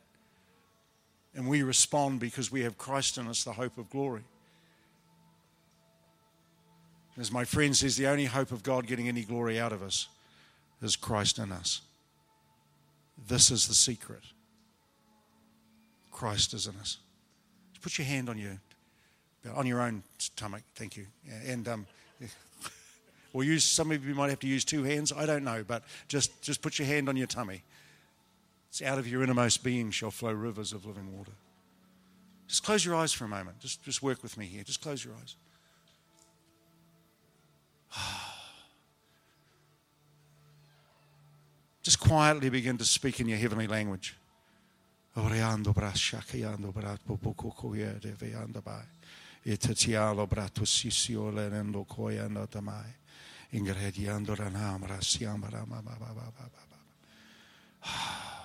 And 1.34 1.48
we 1.48 1.62
respond 1.62 2.18
because 2.20 2.50
we 2.50 2.62
have 2.62 2.76
Christ 2.76 3.18
in 3.18 3.28
us, 3.28 3.44
the 3.44 3.52
hope 3.52 3.78
of 3.78 3.88
glory. 3.90 4.22
As 7.18 7.30
my 7.30 7.44
friend 7.44 7.76
says, 7.76 7.96
the 7.96 8.06
only 8.06 8.24
hope 8.24 8.50
of 8.50 8.62
God 8.62 8.86
getting 8.86 9.06
any 9.06 9.22
glory 9.22 9.60
out 9.60 9.72
of 9.72 9.82
us 9.82 10.08
is 10.82 10.96
Christ 10.96 11.38
in 11.38 11.52
us. 11.52 11.82
This 13.28 13.50
is 13.50 13.68
the 13.68 13.74
secret. 13.74 14.22
Christ 16.10 16.54
is 16.54 16.66
in 16.66 16.74
us. 16.76 16.98
Just 17.72 17.82
put 17.82 17.98
your 17.98 18.06
hand 18.06 18.28
on 18.28 18.38
your 18.38 18.58
on 19.54 19.66
your 19.66 19.80
own 19.80 20.02
stomach. 20.18 20.62
Thank 20.74 20.96
you. 20.96 21.06
And 21.46 21.66
um, 21.68 21.86
or 23.32 23.44
use 23.44 23.64
some 23.64 23.90
of 23.90 24.04
you 24.06 24.14
might 24.14 24.30
have 24.30 24.40
to 24.40 24.46
use 24.46 24.64
two 24.64 24.82
hands. 24.82 25.12
I 25.12 25.26
don't 25.26 25.44
know, 25.44 25.64
but 25.66 25.82
just 26.08 26.42
just 26.42 26.62
put 26.62 26.78
your 26.78 26.86
hand 26.86 27.08
on 27.08 27.16
your 27.16 27.26
tummy. 27.26 27.62
It's 28.70 28.80
out 28.82 28.98
of 28.98 29.08
your 29.08 29.22
innermost 29.24 29.64
being 29.64 29.90
shall 29.90 30.12
flow 30.12 30.32
rivers 30.32 30.72
of 30.72 30.86
living 30.86 31.16
water. 31.16 31.32
Just 32.46 32.62
close 32.62 32.84
your 32.84 32.94
eyes 32.94 33.12
for 33.12 33.24
a 33.24 33.28
moment. 33.28 33.58
Just 33.58 33.82
just 33.82 34.00
work 34.00 34.22
with 34.22 34.38
me 34.38 34.46
here. 34.46 34.62
Just 34.62 34.80
close 34.80 35.04
your 35.04 35.14
eyes. 35.14 35.34
Just 41.82 41.98
quietly 41.98 42.50
begin 42.50 42.76
to 42.78 42.84
speak 42.84 43.20
in 43.20 43.28
your 43.28 43.38
heavenly 43.38 43.66
language. 43.66 44.14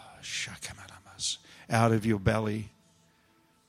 Out 1.70 1.92
of 1.92 2.06
your 2.06 2.20
belly 2.20 2.70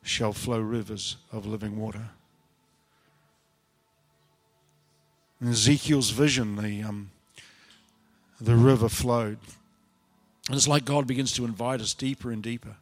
shall 0.03 0.33
flow 0.33 0.61
rivers 0.61 1.17
of 1.33 1.47
living 1.47 1.79
water. 1.79 2.11
In 5.41 5.49
Ezekiel's 5.49 6.11
vision, 6.11 6.57
the 6.57 6.83
um, 6.83 7.11
the 8.41 8.55
river 8.55 8.89
flowed. 8.89 9.39
And 10.49 10.57
it's 10.57 10.69
like 10.69 10.85
God 10.85 11.07
begins 11.07 11.33
to 11.35 11.45
invite 11.45 11.81
us 11.81 11.93
deeper 11.95 12.31
and 12.31 12.43
deeper 12.43 12.77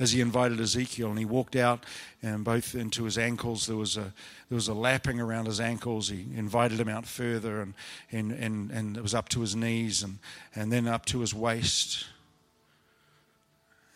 as 0.00 0.12
he 0.12 0.20
invited 0.20 0.60
Ezekiel, 0.60 1.10
and 1.10 1.18
he 1.18 1.24
walked 1.24 1.54
out, 1.54 1.84
and 2.22 2.44
both 2.44 2.74
into 2.74 3.04
his 3.04 3.16
ankles 3.16 3.66
there 3.66 3.76
was 3.76 3.96
a 3.96 4.12
there 4.48 4.56
was 4.56 4.66
a 4.66 4.74
lapping 4.74 5.20
around 5.20 5.46
his 5.46 5.60
ankles. 5.60 6.08
He 6.08 6.26
invited 6.34 6.80
him 6.80 6.88
out 6.88 7.06
further, 7.06 7.60
and 7.60 7.74
and 8.10 8.32
and, 8.32 8.70
and 8.70 8.96
it 8.96 9.02
was 9.02 9.14
up 9.14 9.28
to 9.30 9.40
his 9.40 9.54
knees, 9.54 10.02
and 10.02 10.18
and 10.54 10.72
then 10.72 10.88
up 10.88 11.06
to 11.06 11.20
his 11.20 11.32
waist, 11.32 12.06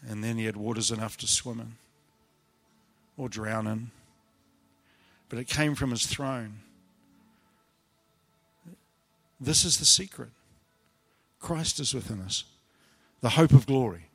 and 0.08 0.24
then 0.24 0.38
he 0.38 0.46
had 0.46 0.56
waters 0.56 0.90
enough 0.90 1.18
to 1.18 1.26
swim 1.26 1.60
in 1.60 1.74
or 3.18 3.28
drown 3.28 3.66
in. 3.66 3.90
But 5.28 5.38
it 5.38 5.46
came 5.46 5.74
from 5.74 5.90
his 5.90 6.06
throne. 6.06 6.60
This 9.38 9.66
is 9.66 9.78
the 9.78 9.84
secret. 9.84 10.30
Christ 11.40 11.78
is 11.78 11.92
within 11.94 12.22
us, 12.22 12.44
the 13.20 13.28
hope 13.28 13.52
of 13.52 13.66
glory. 13.66 14.06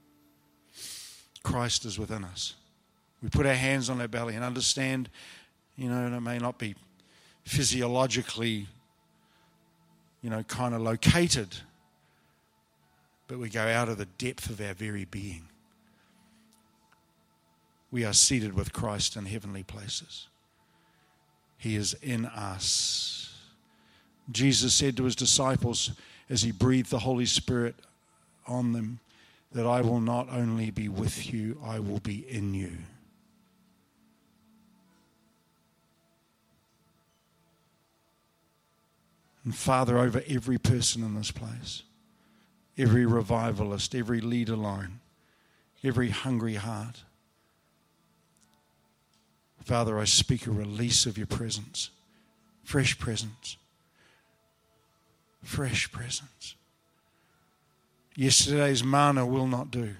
Christ 1.43 1.85
is 1.85 2.00
within 2.00 2.23
us. 2.23 2.55
We 3.21 3.29
put 3.29 3.45
our 3.45 3.53
hands 3.53 3.89
on 3.89 4.01
our 4.01 4.07
belly 4.07 4.35
and 4.35 4.43
understand, 4.43 5.09
you 5.77 5.89
know, 5.89 6.05
and 6.05 6.15
it 6.15 6.21
may 6.21 6.39
not 6.39 6.57
be 6.57 6.75
physiologically, 7.45 8.67
you 10.21 10.29
know, 10.29 10.43
kind 10.43 10.73
of 10.73 10.81
located, 10.81 11.55
but 13.27 13.38
we 13.38 13.50
go 13.50 13.62
out 13.62 13.88
of 13.89 13.97
the 13.97 14.05
depth 14.05 14.50
of 14.50 14.59
our 14.59 14.73
very 14.73 15.05
being. 15.05 15.47
We 17.93 18.05
are 18.05 18.13
seated 18.13 18.55
with 18.55 18.73
Christ 18.73 19.15
in 19.15 19.27
heavenly 19.27 19.62
places. 19.62 20.27
He 21.59 21.75
is 21.75 21.93
in 22.01 22.25
us. 22.25 23.35
Jesus 24.31 24.73
said 24.73 24.97
to 24.97 25.03
his 25.03 25.15
disciples 25.15 25.91
as 26.27 26.41
he 26.41 26.51
breathed 26.51 26.89
the 26.89 26.97
Holy 26.97 27.27
Spirit 27.27 27.75
on 28.47 28.73
them, 28.73 29.00
that 29.51 29.67
I 29.67 29.81
will 29.81 30.01
not 30.01 30.27
only 30.31 30.71
be 30.71 30.89
with 30.89 31.31
you, 31.31 31.62
I 31.63 31.77
will 31.77 32.00
be 32.00 32.25
in 32.27 32.55
you. 32.55 32.71
And 39.45 39.55
Father, 39.55 40.00
over 40.00 40.23
every 40.27 40.57
person 40.57 41.03
in 41.03 41.13
this 41.13 41.29
place, 41.29 41.83
every 42.75 43.05
revivalist, 43.05 43.93
every 43.93 44.19
leader 44.19 44.55
line, 44.55 45.00
every 45.83 46.09
hungry 46.09 46.55
heart, 46.55 47.03
Father, 49.63 49.98
I 49.98 50.03
speak 50.03 50.46
a 50.46 50.51
release 50.51 51.05
of 51.05 51.17
your 51.17 51.27
presence, 51.27 51.89
fresh 52.65 53.00
presence, 53.00 53.55
fresh 55.41 55.89
presence. 55.89 56.55
Yesterday's 58.15 58.84
manna 58.84 59.25
will 59.25 59.48
not 59.48 59.72
do. 59.72 59.96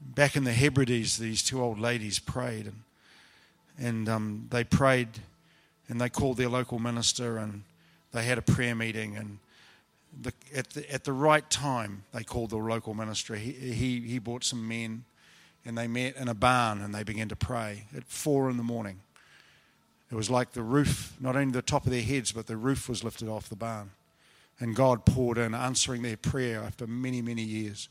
Back 0.00 0.34
in 0.34 0.44
the 0.44 0.52
Hebrides, 0.52 1.18
these 1.18 1.42
two 1.42 1.62
old 1.62 1.78
ladies 1.78 2.18
prayed, 2.18 2.66
and, 2.66 2.82
and 3.78 4.08
um, 4.08 4.46
they 4.50 4.64
prayed, 4.64 5.08
and 5.88 6.00
they 6.00 6.08
called 6.08 6.38
their 6.38 6.48
local 6.48 6.78
minister, 6.78 7.36
and 7.36 7.62
they 8.12 8.24
had 8.24 8.38
a 8.38 8.42
prayer 8.42 8.74
meeting, 8.74 9.16
and 9.16 9.38
the, 10.20 10.32
at, 10.54 10.70
the, 10.70 10.92
at 10.92 11.04
the 11.04 11.12
right 11.12 11.48
time, 11.48 12.04
they 12.12 12.24
called 12.24 12.50
the 12.50 12.56
local 12.56 12.94
ministry. 12.94 13.38
He, 13.38 13.52
he, 13.52 14.00
he 14.00 14.18
brought 14.18 14.44
some 14.44 14.66
men, 14.66 15.04
and 15.64 15.76
they 15.78 15.86
met 15.86 16.16
in 16.16 16.28
a 16.28 16.34
barn, 16.34 16.80
and 16.80 16.94
they 16.94 17.02
began 17.02 17.28
to 17.28 17.36
pray 17.36 17.84
at 17.96 18.04
four 18.04 18.50
in 18.50 18.56
the 18.56 18.62
morning. 18.62 19.00
It 20.10 20.16
was 20.16 20.28
like 20.28 20.52
the 20.52 20.62
roof, 20.62 21.16
not 21.20 21.36
only 21.36 21.52
the 21.52 21.62
top 21.62 21.86
of 21.86 21.92
their 21.92 22.02
heads, 22.02 22.32
but 22.32 22.46
the 22.46 22.56
roof 22.56 22.88
was 22.88 23.02
lifted 23.02 23.28
off 23.28 23.48
the 23.48 23.56
barn. 23.56 23.92
And 24.60 24.76
God 24.76 25.06
poured 25.06 25.38
in, 25.38 25.54
answering 25.54 26.02
their 26.02 26.18
prayer 26.18 26.62
after 26.62 26.86
many, 26.86 27.22
many 27.22 27.42
years. 27.42 27.88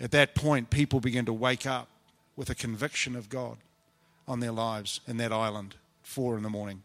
At 0.00 0.10
that 0.12 0.34
point, 0.34 0.70
people 0.70 1.00
began 1.00 1.26
to 1.26 1.32
wake 1.32 1.66
up 1.66 1.88
with 2.34 2.48
a 2.48 2.54
conviction 2.54 3.14
of 3.14 3.28
God 3.28 3.58
on 4.26 4.40
their 4.40 4.50
lives 4.50 5.00
in 5.06 5.18
that 5.18 5.32
island, 5.32 5.74
four 6.02 6.36
in 6.36 6.42
the 6.42 6.50
morning. 6.50 6.82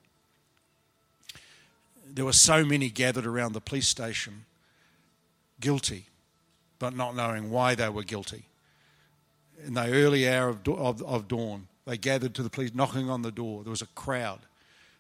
There 2.12 2.26
were 2.26 2.34
so 2.34 2.66
many 2.66 2.90
gathered 2.90 3.26
around 3.26 3.54
the 3.54 3.62
police 3.62 3.88
station, 3.88 4.46
guilty, 5.60 6.06
but 6.80 6.96
not 6.96 7.16
knowing 7.16 7.52
why 7.52 7.76
they 7.76 7.90
were 7.90 8.04
guilty. 8.04 8.46
In 9.66 9.74
the 9.74 9.88
early 9.92 10.28
hour 10.28 10.50
of, 10.50 10.68
of, 10.68 11.04
of 11.04 11.28
dawn, 11.28 11.68
they 11.86 11.98
gathered 11.98 12.34
to 12.36 12.44
the 12.44 12.50
police, 12.50 12.74
knocking 12.74 13.10
on 13.10 13.22
the 13.22 13.32
door. 13.32 13.64
There 13.64 13.72
was 13.72 13.82
a 13.82 13.88
crowd. 13.88 14.40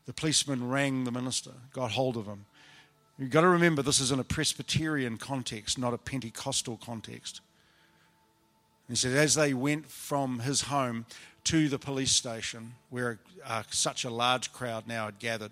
The 0.06 0.14
policeman 0.14 0.70
rang 0.70 1.04
the 1.04 1.12
minister, 1.12 1.52
got 1.74 1.92
hold 1.92 2.18
of 2.18 2.26
him. 2.26 2.46
You've 3.18 3.32
got 3.32 3.42
to 3.42 3.48
remember 3.48 3.82
this 3.82 4.00
is 4.00 4.12
in 4.12 4.20
a 4.20 4.24
Presbyterian 4.24 5.18
context, 5.18 5.78
not 5.78 5.94
a 5.94 5.98
Pentecostal 5.98 6.80
context. 6.84 7.42
He 8.88 8.96
said, 8.96 9.16
as 9.16 9.36
they 9.36 9.54
went 9.54 9.86
from 9.88 10.40
his 10.40 10.64
home 10.64 11.06
to 11.44 11.70
the 11.70 11.78
police 11.78 12.12
station, 12.12 12.74
where 12.90 13.20
uh, 13.46 13.64
such 13.70 14.04
a 14.04 14.10
large 14.10 14.52
crowd 14.52 14.88
now 14.88 15.06
had 15.06 15.20
gathered, 15.20 15.52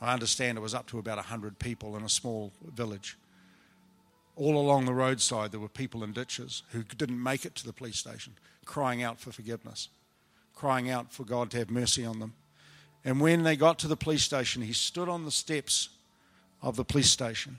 I 0.00 0.12
understand 0.12 0.58
it 0.58 0.60
was 0.60 0.74
up 0.74 0.86
to 0.88 0.98
about 0.98 1.16
100 1.16 1.58
people 1.58 1.96
in 1.96 2.02
a 2.02 2.08
small 2.08 2.52
village. 2.64 3.16
All 4.36 4.58
along 4.58 4.84
the 4.84 4.94
roadside, 4.94 5.52
there 5.52 5.60
were 5.60 5.68
people 5.68 6.02
in 6.02 6.12
ditches 6.12 6.62
who 6.72 6.82
didn't 6.82 7.22
make 7.22 7.44
it 7.44 7.54
to 7.56 7.66
the 7.66 7.72
police 7.72 7.98
station, 7.98 8.34
crying 8.64 9.02
out 9.02 9.20
for 9.20 9.32
forgiveness 9.32 9.88
crying 10.54 10.88
out 10.88 11.12
for 11.12 11.24
God 11.24 11.50
to 11.50 11.58
have 11.58 11.70
mercy 11.70 12.04
on 12.04 12.20
them. 12.20 12.34
And 13.04 13.20
when 13.20 13.42
they 13.42 13.56
got 13.56 13.78
to 13.80 13.88
the 13.88 13.96
police 13.96 14.22
station, 14.22 14.62
he 14.62 14.72
stood 14.72 15.08
on 15.08 15.24
the 15.24 15.30
steps 15.30 15.90
of 16.62 16.76
the 16.76 16.84
police 16.84 17.10
station. 17.10 17.58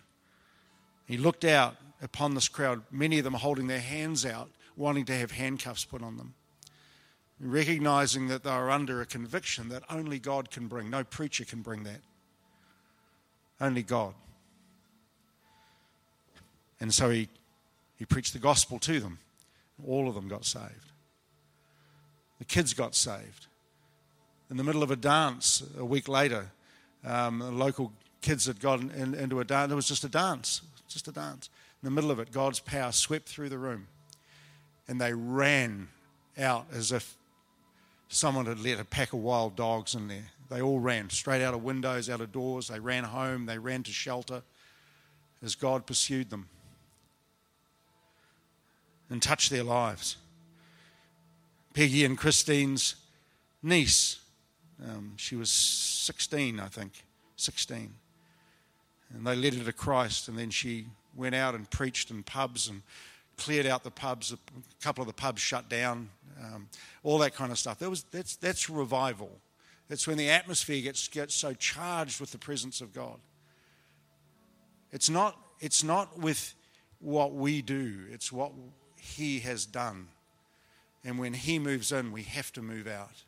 He 1.06 1.17
looked 1.17 1.45
out 1.45 1.76
upon 2.02 2.34
this 2.34 2.48
crowd, 2.48 2.82
many 2.89 3.19
of 3.19 3.24
them 3.24 3.34
holding 3.34 3.67
their 3.67 3.80
hands 3.80 4.26
out, 4.26 4.50
wanting 4.76 5.06
to 5.06 5.15
have 5.15 5.32
handcuffs 5.32 5.86
put 5.86 6.02
on 6.02 6.17
them, 6.17 6.34
recognizing 7.39 8.28
that 8.30 8.43
they 8.43 8.50
are 8.50 8.71
under 8.71 9.02
a 9.02 9.06
conviction 9.06 9.69
that 9.69 9.84
only 9.89 10.17
God 10.17 10.50
can 10.50 10.67
bring. 10.67 10.89
No 10.89 11.04
preacher 11.04 11.45
can 11.45 11.62
bring 11.62 11.84
that. 11.84 12.02
Only 13.60 13.84
God. 13.84 14.13
And 16.80 16.94
so 16.94 17.10
he, 17.10 17.30
he 17.98 18.06
preached 18.06 18.34
the 18.34 18.39
gospel 18.39 18.80
to 18.80 19.00
them. 19.00 19.20
All 19.88 20.08
of 20.08 20.15
them 20.15 20.28
got 20.28 20.46
saved. 20.46 20.91
The 22.39 22.46
kids 22.46 22.74
got 22.74 22.96
saved. 22.96 23.48
In 24.50 24.58
the 24.58 24.63
middle 24.63 24.84
of 24.84 24.91
a 24.91 24.96
dance 24.96 25.63
a 25.78 25.86
week 25.86 26.08
later, 26.08 26.52
um, 27.04 27.39
the 27.39 27.52
local 27.52 27.91
kids 28.22 28.46
had 28.46 28.60
gotten 28.60 28.91
in, 28.91 29.13
into 29.13 29.39
a 29.39 29.46
dance. 29.46 29.72
It 29.72 29.76
was 29.76 29.88
just 29.88 30.04
a 30.04 30.10
dance, 30.10 30.62
just 30.88 31.08
a 31.08 31.12
dance. 31.12 31.50
In 31.82 31.88
the 31.88 31.91
middle 31.91 32.12
of 32.12 32.20
it, 32.20 32.32
God's 32.32 32.60
power 32.60 32.91
swept 32.91 33.28
through 33.28 33.50
the 33.50 33.58
room, 33.58 33.88
and 34.88 35.00
they 35.00 35.13
ran 35.13 35.88
out 36.38 36.68
as 36.74 36.91
if 36.91 37.15
someone 38.08 38.46
had 38.46 38.60
let 38.60 38.80
a 38.80 38.86
pack 38.86 39.13
of 39.13 39.20
wild 39.20 39.56
dogs 39.56 39.96
in 39.96 40.08
there. 40.08 40.32
They 40.50 40.62
all 40.62 40.80
ran 40.80 41.10
straight 41.10 41.42
out 41.42 41.54
of 41.54 41.64
windows, 41.64 42.10
out 42.10 42.22
of 42.22 42.32
doors. 42.32 42.68
They 42.68 42.80
ran 42.80 43.04
home. 43.04 43.46
They 43.46 43.58
ran 43.58 43.84
to 43.84 43.92
shelter 43.92 44.44
as 45.44 45.56
God 45.56 45.86
pursued 45.86 46.30
them 46.30 46.48
and 49.10 49.22
touched 49.22 49.50
their 49.50 49.64
lives. 49.64 50.18
Peggy 51.74 52.06
and 52.06 52.18
Christine's 52.18 52.96
niece. 53.62 54.20
Um, 54.84 55.14
she 55.18 55.36
was 55.36 55.50
16, 55.50 56.60
I 56.60 56.68
think, 56.68 57.04
16. 57.36 57.94
And 59.14 59.28
they 59.28 59.36
led 59.36 59.54
her 59.56 59.64
to 59.64 59.74
Christ, 59.74 60.28
and 60.28 60.38
then 60.38 60.50
she 60.50 60.86
went 61.16 61.36
out 61.36 61.56
and 61.56 61.70
preached 61.70 62.12
in 62.12 62.24
pubs 62.24 62.68
and 62.68 62.82
cleared 63.38 63.66
out 63.66 63.84
the 63.84 63.92
pubs. 63.92 64.32
A 64.32 64.38
couple 64.84 65.02
of 65.02 65.08
the 65.08 65.14
pubs 65.14 65.42
shut 65.42 65.70
down, 65.70 66.10
um, 66.42 66.68
all 67.04 67.18
that 67.20 67.36
kind 67.36 67.52
of 67.52 67.60
stuff. 67.60 67.80
That 67.80 67.90
was, 67.90 68.04
that's, 68.12 68.36
that's 68.36 68.70
revival. 68.70 69.32
That's 69.88 70.08
when 70.08 70.17
the 70.17 70.30
atmosphere 70.30 70.82
gets, 70.82 71.08
gets 71.08 71.36
so 71.36 71.54
charged 71.54 72.19
with 72.19 72.32
the 72.32 72.38
presence 72.38 72.82
of 72.82 72.93
God. 72.93 73.19
It's 74.91 75.10
not, 75.10 75.38
it's 75.60 75.84
not 75.84 76.17
with 76.19 76.56
what 77.00 77.34
we 77.34 77.62
do, 77.62 78.06
it's 78.12 78.32
what 78.32 78.52
He 78.95 79.39
has 79.39 79.65
done. 79.65 80.08
And 81.04 81.19
when 81.19 81.34
He 81.34 81.60
moves 81.60 81.91
in, 81.91 82.12
we 82.12 82.24
have 82.24 82.52
to 82.54 82.62
move 82.62 82.88
out. 82.88 83.24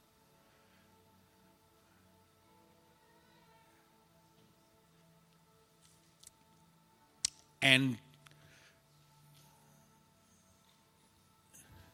And 7.62 7.98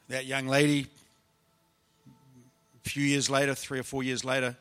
that 0.08 0.24
young 0.24 0.46
lady, 0.46 0.86
a 2.84 2.88
few 2.88 3.04
years 3.04 3.30
later, 3.30 3.54
three 3.54 3.78
or 3.78 3.82
four 3.82 4.02
years 4.02 4.24
later, 4.24 4.56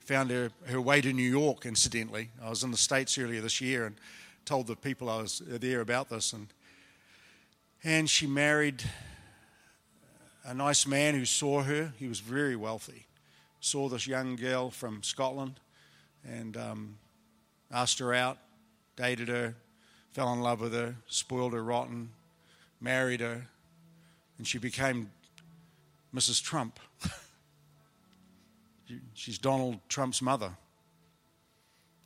found 0.00 0.30
her, 0.30 0.50
her 0.66 0.80
way 0.80 1.00
to 1.00 1.12
New 1.12 1.22
York, 1.22 1.66
incidentally. 1.66 2.30
I 2.42 2.50
was 2.50 2.64
in 2.64 2.70
the 2.70 2.76
States 2.76 3.16
earlier 3.16 3.40
this 3.40 3.60
year 3.60 3.86
and 3.86 3.96
told 4.44 4.66
the 4.66 4.76
people 4.76 5.08
I 5.08 5.22
was 5.22 5.40
there 5.46 5.80
about 5.80 6.08
this. 6.08 6.32
And, 6.32 6.48
and 7.84 8.10
she 8.10 8.26
married 8.26 8.82
a 10.44 10.54
nice 10.54 10.86
man 10.86 11.14
who 11.14 11.24
saw 11.24 11.62
her. 11.62 11.92
He 11.96 12.08
was 12.08 12.20
very 12.20 12.56
wealthy. 12.56 13.06
Saw 13.60 13.88
this 13.88 14.06
young 14.06 14.36
girl 14.36 14.70
from 14.70 15.02
Scotland 15.02 15.60
and 16.24 16.56
um, 16.56 16.98
asked 17.70 17.98
her 18.00 18.12
out. 18.12 18.38
dated 18.96 19.28
her, 19.28 19.54
fell 20.12 20.32
in 20.32 20.40
love 20.40 20.60
with 20.60 20.72
her, 20.72 20.96
spoiled 21.06 21.52
her 21.52 21.62
rotten, 21.62 22.10
married 22.80 23.20
her, 23.20 23.46
and 24.38 24.46
she 24.46 24.58
became 24.58 25.10
Mrs. 26.14 26.42
Trump. 26.42 26.80
She's 29.14 29.38
Donald 29.38 29.78
Trump's 29.88 30.22
mother, 30.22 30.52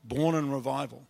born 0.04 0.34
in 0.34 0.50
revival. 0.50 1.06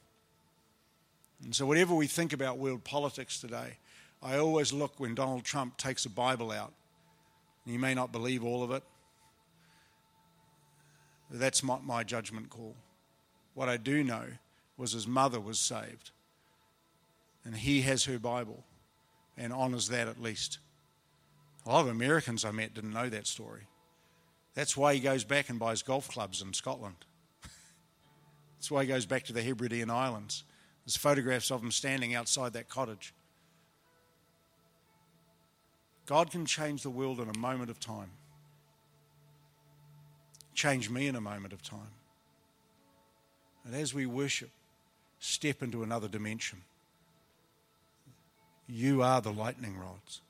And 1.42 1.54
so, 1.54 1.66
whatever 1.66 1.94
we 1.94 2.06
think 2.06 2.32
about 2.32 2.58
world 2.58 2.84
politics 2.84 3.40
today, 3.40 3.78
I 4.22 4.38
always 4.38 4.72
look 4.72 4.98
when 4.98 5.14
Donald 5.14 5.44
Trump 5.44 5.76
takes 5.76 6.06
a 6.06 6.10
Bible 6.10 6.50
out. 6.50 6.72
You 7.66 7.78
may 7.78 7.94
not 7.94 8.12
believe 8.12 8.44
all 8.44 8.62
of 8.62 8.70
it. 8.70 8.82
That's 11.30 11.64
not 11.64 11.84
my 11.84 12.04
judgment 12.04 12.50
call. 12.50 12.76
What 13.54 13.68
I 13.68 13.76
do 13.76 14.04
know 14.04 14.24
was 14.76 14.92
his 14.92 15.06
mother 15.06 15.40
was 15.40 15.58
saved. 15.58 16.10
And 17.44 17.54
he 17.54 17.82
has 17.82 18.04
her 18.04 18.18
Bible 18.18 18.64
and 19.36 19.52
honours 19.52 19.88
that 19.88 20.08
at 20.08 20.20
least. 20.20 20.58
A 21.66 21.70
lot 21.70 21.80
of 21.80 21.88
Americans 21.88 22.44
I 22.44 22.50
met 22.50 22.74
didn't 22.74 22.92
know 22.92 23.08
that 23.08 23.26
story. 23.26 23.62
That's 24.54 24.76
why 24.76 24.94
he 24.94 25.00
goes 25.00 25.24
back 25.24 25.48
and 25.48 25.58
buys 25.58 25.82
golf 25.82 26.08
clubs 26.08 26.40
in 26.40 26.52
Scotland. 26.52 26.96
That's 28.56 28.70
why 28.70 28.82
he 28.82 28.88
goes 28.88 29.04
back 29.04 29.24
to 29.24 29.32
the 29.32 29.42
Hebridean 29.42 29.90
Islands. 29.90 30.44
There's 30.84 30.96
photographs 30.96 31.50
of 31.50 31.62
him 31.62 31.72
standing 31.72 32.14
outside 32.14 32.52
that 32.52 32.68
cottage. 32.68 33.12
God 36.06 36.30
can 36.30 36.44
change 36.44 36.82
the 36.82 36.90
world 36.90 37.18
in 37.18 37.28
a 37.28 37.38
moment 37.38 37.70
of 37.70 37.80
time. 37.80 38.10
Change 40.54 40.90
me 40.90 41.08
in 41.08 41.16
a 41.16 41.20
moment 41.20 41.52
of 41.52 41.62
time. 41.62 41.92
And 43.64 43.74
as 43.74 43.94
we 43.94 44.06
worship, 44.06 44.50
step 45.18 45.62
into 45.62 45.82
another 45.82 46.06
dimension. 46.06 46.60
You 48.68 49.02
are 49.02 49.20
the 49.20 49.32
lightning 49.32 49.76
rods. 49.78 50.20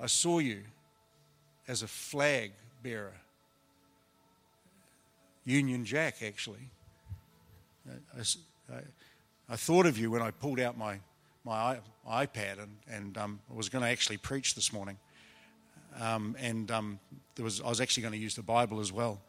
I 0.00 0.06
saw 0.06 0.38
you 0.38 0.62
as 1.68 1.82
a 1.82 1.88
flag 1.88 2.52
bearer. 2.82 3.14
Union 5.44 5.84
Jack, 5.84 6.22
actually. 6.22 6.70
I, 7.88 8.20
I, 8.72 8.80
I, 9.48 9.56
thought 9.56 9.86
of 9.86 9.96
you 9.96 10.10
when 10.10 10.22
I 10.22 10.32
pulled 10.32 10.58
out 10.58 10.76
my, 10.76 10.98
my 11.44 11.78
iPad 12.08 12.60
and, 12.60 12.76
and 12.90 13.16
um, 13.18 13.40
I 13.50 13.54
was 13.54 13.68
going 13.68 13.82
to 13.82 13.88
actually 13.88 14.16
preach 14.16 14.54
this 14.56 14.72
morning. 14.72 14.98
Um, 16.00 16.36
and 16.40 16.70
um, 16.70 16.98
there 17.36 17.44
was, 17.44 17.60
I 17.60 17.68
was 17.68 17.80
actually 17.80 18.02
going 18.02 18.12
to 18.12 18.18
use 18.18 18.34
the 18.34 18.42
Bible 18.42 18.80
as 18.80 18.92
well. 18.92 19.20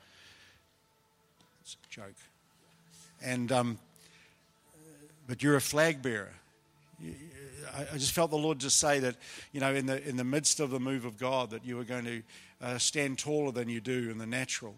It's 1.62 1.76
a 1.76 1.94
joke. 1.94 2.16
And, 3.22 3.52
um, 3.52 3.80
but 5.28 5.44
you're 5.44 5.56
a 5.56 5.62
flag 5.62 6.02
bearer. 6.02 6.34
I 7.78 7.98
just 7.98 8.12
felt 8.12 8.32
the 8.32 8.38
Lord 8.38 8.60
just 8.60 8.80
say 8.80 9.00
that, 9.00 9.16
you 9.52 9.60
know, 9.60 9.74
in 9.74 9.86
the, 9.86 10.08
in 10.08 10.18
the 10.18 10.24
midst 10.24 10.60
of 10.60 10.72
the 10.72 10.80
move 10.80 11.06
of 11.06 11.18
God, 11.18 11.52
that 11.52 11.64
you 11.64 11.78
were 11.78 11.84
going 11.84 12.06
to 12.06 12.24
uh, 12.62 12.78
stand 12.78 13.20
taller 13.20 13.52
than 13.52 13.70
you 13.70 13.80
do 13.80 14.10
in 14.10 14.18
the 14.18 14.26
natural. 14.26 14.76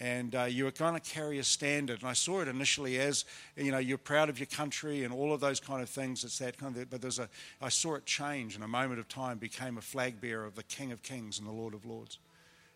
And 0.00 0.34
uh, 0.34 0.44
you 0.44 0.64
were 0.64 0.70
going 0.70 0.94
to 0.94 1.00
carry 1.00 1.38
a 1.38 1.44
standard. 1.44 2.00
And 2.00 2.08
I 2.08 2.12
saw 2.12 2.40
it 2.40 2.48
initially 2.48 2.98
as, 2.98 3.24
you 3.56 3.72
know, 3.72 3.78
you're 3.78 3.98
proud 3.98 4.28
of 4.28 4.38
your 4.38 4.46
country 4.46 5.04
and 5.04 5.12
all 5.12 5.32
of 5.32 5.40
those 5.40 5.60
kind 5.60 5.82
of 5.82 5.88
things. 5.88 6.24
It's 6.24 6.38
that 6.38 6.56
kind 6.56 6.76
of, 6.76 6.90
but 6.90 7.02
there's 7.02 7.18
a, 7.18 7.28
I 7.60 7.68
saw 7.68 7.94
it 7.94 8.06
change 8.06 8.56
in 8.56 8.62
a 8.62 8.68
moment 8.68 9.00
of 9.00 9.08
time, 9.08 9.38
became 9.38 9.76
a 9.76 9.80
flag 9.80 10.20
bearer 10.20 10.44
of 10.44 10.54
the 10.54 10.62
King 10.62 10.92
of 10.92 11.02
Kings 11.02 11.38
and 11.38 11.48
the 11.48 11.52
Lord 11.52 11.74
of 11.74 11.84
Lords. 11.84 12.18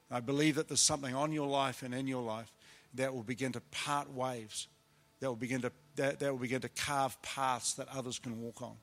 And 0.08 0.16
I 0.16 0.20
believe 0.20 0.56
that 0.56 0.68
there's 0.68 0.80
something 0.80 1.14
on 1.14 1.32
your 1.32 1.48
life 1.48 1.82
and 1.82 1.94
in 1.94 2.06
your 2.06 2.22
life 2.22 2.52
that 2.94 3.14
will 3.14 3.22
begin 3.22 3.52
to 3.52 3.60
part 3.70 4.12
waves, 4.12 4.66
that 5.20 5.28
will 5.28 5.36
begin 5.36 5.62
to, 5.62 5.72
that, 5.96 6.18
that 6.18 6.32
will 6.32 6.38
begin 6.38 6.60
to 6.60 6.68
carve 6.68 7.20
paths 7.22 7.74
that 7.74 7.86
others 7.94 8.18
can 8.18 8.40
walk 8.40 8.62
on. 8.62 8.76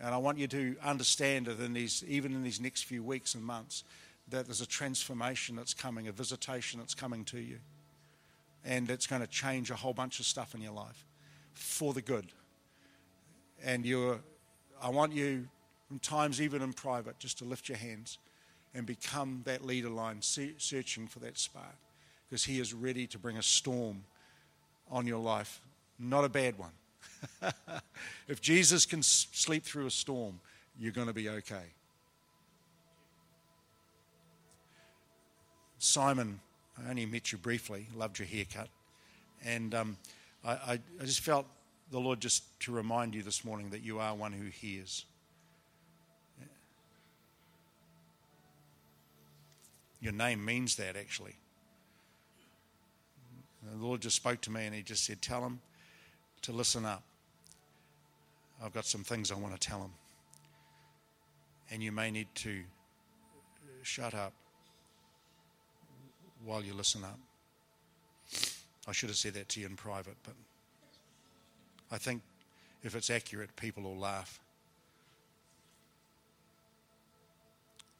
And 0.00 0.14
I 0.14 0.18
want 0.18 0.38
you 0.38 0.46
to 0.48 0.76
understand 0.82 1.46
that 1.46 1.58
in 1.60 1.72
these, 1.72 2.04
even 2.06 2.34
in 2.34 2.42
these 2.42 2.60
next 2.60 2.84
few 2.84 3.02
weeks 3.02 3.34
and 3.34 3.42
months, 3.42 3.84
that 4.28 4.46
there's 4.46 4.60
a 4.60 4.66
transformation 4.66 5.56
that's 5.56 5.72
coming, 5.72 6.08
a 6.08 6.12
visitation 6.12 6.80
that's 6.80 6.94
coming 6.94 7.24
to 7.26 7.38
you. 7.38 7.58
And 8.64 8.90
it's 8.90 9.06
going 9.06 9.22
to 9.22 9.28
change 9.28 9.70
a 9.70 9.76
whole 9.76 9.94
bunch 9.94 10.20
of 10.20 10.26
stuff 10.26 10.54
in 10.54 10.60
your 10.60 10.72
life 10.72 11.06
for 11.54 11.94
the 11.94 12.02
good. 12.02 12.26
And 13.64 13.86
you're, 13.86 14.20
I 14.82 14.90
want 14.90 15.12
you, 15.12 15.48
from 15.88 15.98
times 16.00 16.42
even 16.42 16.60
in 16.60 16.72
private, 16.72 17.18
just 17.18 17.38
to 17.38 17.44
lift 17.44 17.68
your 17.68 17.78
hands 17.78 18.18
and 18.74 18.84
become 18.84 19.42
that 19.44 19.64
leader 19.64 19.88
line, 19.88 20.20
searching 20.20 21.06
for 21.06 21.20
that 21.20 21.38
spark. 21.38 21.76
Because 22.28 22.44
He 22.44 22.60
is 22.60 22.74
ready 22.74 23.06
to 23.06 23.18
bring 23.18 23.38
a 23.38 23.42
storm 23.42 24.04
on 24.90 25.06
your 25.06 25.20
life, 25.20 25.60
not 25.98 26.24
a 26.24 26.28
bad 26.28 26.58
one 26.58 26.72
if 28.28 28.40
Jesus 28.40 28.86
can 28.86 29.02
sleep 29.02 29.64
through 29.64 29.86
a 29.86 29.90
storm, 29.90 30.40
you're 30.78 30.92
going 30.92 31.06
to 31.06 31.12
be 31.12 31.28
okay. 31.28 31.72
Simon, 35.78 36.40
I 36.78 36.90
only 36.90 37.06
met 37.06 37.32
you 37.32 37.38
briefly, 37.38 37.86
loved 37.94 38.18
your 38.18 38.26
haircut. 38.26 38.68
And 39.44 39.74
um, 39.74 39.96
I, 40.44 40.50
I, 40.52 40.80
I 41.00 41.04
just 41.04 41.20
felt 41.20 41.46
the 41.90 41.98
Lord 42.00 42.20
just 42.20 42.44
to 42.60 42.72
remind 42.72 43.14
you 43.14 43.22
this 43.22 43.44
morning 43.44 43.70
that 43.70 43.82
you 43.82 43.98
are 44.00 44.14
one 44.14 44.32
who 44.32 44.46
hears. 44.46 45.04
Your 50.00 50.12
name 50.12 50.44
means 50.44 50.76
that, 50.76 50.96
actually. 50.96 51.36
The 53.72 53.84
Lord 53.84 54.00
just 54.00 54.16
spoke 54.16 54.40
to 54.42 54.50
me 54.50 54.66
and 54.66 54.74
He 54.74 54.82
just 54.82 55.04
said, 55.04 55.20
Tell 55.20 55.44
him 55.44 55.60
to 56.46 56.52
listen 56.52 56.84
up. 56.84 57.02
I've 58.64 58.72
got 58.72 58.84
some 58.84 59.02
things 59.02 59.32
I 59.32 59.34
want 59.34 59.52
to 59.52 59.68
tell 59.68 59.80
them. 59.80 59.90
And 61.72 61.82
you 61.82 61.90
may 61.90 62.12
need 62.12 62.28
to 62.36 62.60
uh, 62.60 63.68
shut 63.82 64.14
up 64.14 64.32
while 66.44 66.62
you 66.62 66.72
listen 66.72 67.02
up. 67.02 67.18
I 68.86 68.92
should 68.92 69.08
have 69.08 69.16
said 69.16 69.34
that 69.34 69.48
to 69.50 69.60
you 69.60 69.66
in 69.66 69.74
private, 69.74 70.14
but 70.22 70.34
I 71.90 71.98
think 71.98 72.22
if 72.84 72.94
it's 72.94 73.10
accurate, 73.10 73.56
people 73.56 73.82
will 73.82 73.98
laugh. 73.98 74.38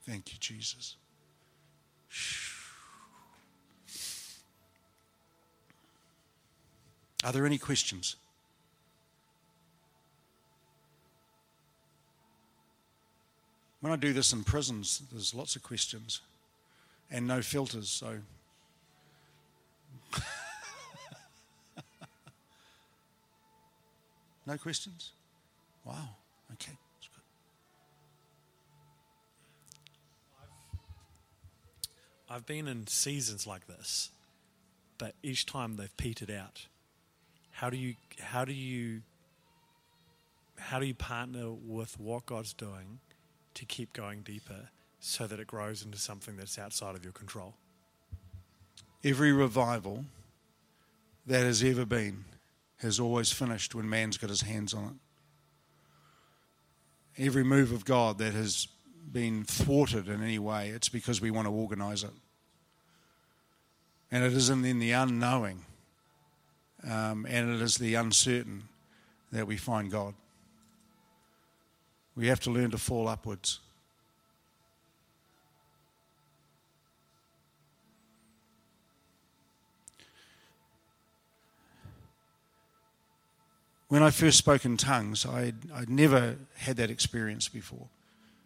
Thank 0.04 0.32
you, 0.32 0.38
Jesus. 0.38 0.94
Are 7.24 7.32
there 7.32 7.44
any 7.44 7.59
questions? 7.59 8.14
When 13.87 13.92
I 13.92 13.96
do 13.96 14.12
this 14.12 14.33
in 14.33 14.42
prisons, 14.42 15.01
there's 15.12 15.33
lots 15.33 15.55
of 15.55 15.62
questions 15.62 16.20
and 17.09 17.29
no 17.29 17.40
filters, 17.40 17.88
so. 17.88 18.18
no 24.44 24.59
questions? 24.59 25.12
Wow, 25.85 26.16
okay. 26.55 26.72
I've 32.29 32.44
been 32.44 32.66
in 32.66 32.88
seasons 32.88 33.46
like 33.46 33.68
this, 33.68 34.11
but 34.99 35.14
each 35.22 35.46
time 35.46 35.77
they've 35.77 35.96
petered 35.96 36.33
out. 36.33 36.66
How 37.53 37.70
do 37.70 37.77
you 37.77 37.94
how 38.20 38.44
do 38.44 38.53
you 38.53 39.03
how 40.59 40.81
do 40.81 40.87
you 40.87 40.94
partner 40.94 41.53
with 41.53 42.01
what 42.01 42.27
God's 42.27 42.53
doing 42.53 42.99
to 43.57 43.64
keep 43.64 43.92
going 43.92 44.23
deeper 44.23 44.71
so 45.01 45.27
that 45.27 45.40
it 45.40 45.47
grows 45.47 45.85
into 45.85 45.99
something 45.99 46.37
that's 46.37 46.59
outside 46.59 46.95
of 46.95 47.05
your 47.05 47.12
control. 47.12 47.55
Every 49.05 49.33
revival 49.33 50.05
that 51.27 51.45
has 51.45 51.62
ever 51.62 51.85
been 51.85 52.25
has 52.79 53.01
always 53.01 53.33
finished 53.33 53.75
when 53.75 53.88
man's 53.88 54.19
got 54.19 54.31
his 54.31 54.42
hands 54.42 54.75
on 54.75 54.99
it. 57.16 57.25
Every 57.25 57.45
move 57.45 57.73
of 57.73 57.85
God 57.85 58.19
that 58.19 58.35
has 58.35 58.69
been 59.11 59.45
thwarted 59.45 60.09
in 60.09 60.23
any 60.23 60.38
way, 60.38 60.69
it's 60.69 60.88
because 60.88 61.21
we 61.21 61.31
want 61.31 61.47
to 61.47 61.53
organize 61.53 62.05
it. 62.05 62.11
And 64.11 64.23
it 64.23 64.33
isn't 64.35 64.64
in 64.64 64.79
the 64.79 64.92
unknowing 64.92 65.64
um, 66.88 67.27
and 67.29 67.55
it 67.55 67.62
is 67.62 67.77
the 67.77 67.95
uncertain 67.95 68.64
that 69.33 69.47
we 69.47 69.57
find 69.57 69.90
God. 69.90 70.14
We 72.16 72.29
have 72.29 72.40
to 72.40 72.50
learn 72.50 72.70
to 72.70 72.79
fall 72.79 73.09
upwards. 73.09 73.61
When 83.88 84.02
I 84.02 84.11
first 84.11 84.38
spoke 84.38 84.64
in 84.64 84.76
tongues, 84.76 85.24
I'd, 85.24 85.70
I'd 85.72 85.88
never 85.88 86.37
had 86.57 86.76
that 86.79 86.90
experience 86.90 87.48
before. 87.48 87.87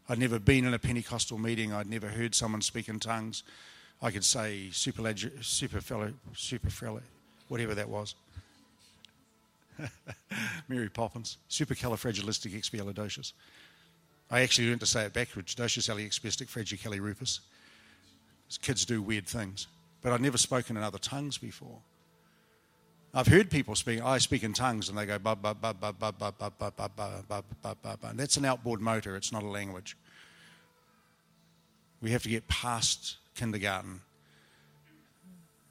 I'd 0.09 0.19
never 0.19 0.39
been 0.39 0.67
in 0.67 0.75
a 0.75 0.79
Pentecostal 0.79 1.39
meeting. 1.39 1.73
I'd 1.73 1.89
never 1.89 2.09
heard 2.09 2.35
someone 2.35 2.61
speak 2.61 2.89
in 2.89 3.01
tongues. 3.01 3.43
I 4.03 4.11
could 4.11 4.25
say 4.25 4.69
super, 4.71 5.15
super 5.41 5.81
fellow, 5.81 6.13
super 6.35 6.69
fellow, 6.69 7.03
whatever 7.49 7.75
that 7.75 7.89
was. 7.89 8.15
Mary 10.69 10.89
Poppins, 10.89 11.39
supercalifragilisticexpialidocious. 11.49 13.33
I 14.31 14.43
actually 14.43 14.69
learned 14.69 14.81
to 14.81 14.87
say 14.87 15.05
it 15.05 15.13
backwards, 15.13 15.55
docious 15.55 15.89
Kids 18.63 18.85
do 18.85 19.03
weird 19.03 19.27
things. 19.27 19.67
But 20.03 20.13
I'd 20.13 20.21
never 20.21 20.39
spoken 20.39 20.77
in 20.77 20.83
other 20.83 20.99
tongues 20.99 21.39
before. 21.39 21.79
I've 23.13 23.27
heard 23.27 23.51
people 23.51 23.75
speak, 23.75 24.03
I 24.03 24.19
speak 24.19 24.45
in 24.45 24.53
tongues, 24.53 24.89
and 24.89 24.97
they 24.97 25.05
go, 25.05 25.19
ba, 25.19 25.35
ba, 25.35 25.53
ba, 25.53 25.75
ba, 25.75 25.93
ba, 25.93 26.13
ba, 26.13 26.33
ba, 26.33 26.53
ba, 26.57 26.73
ba, 26.77 26.91
ba, 26.97 27.25
ba, 27.29 27.45
ba, 27.63 27.77
ba, 27.83 27.99
ba. 28.01 28.13
That's 28.15 28.37
an 28.37 28.45
outboard 28.45 28.81
motor, 28.81 29.17
it's 29.17 29.33
not 29.33 29.43
a 29.43 29.49
language. 29.49 29.97
We 32.01 32.13
have 32.13 32.23
to 32.23 32.29
get 32.29 32.47
past 32.47 33.17
kindergarten. 33.35 34.01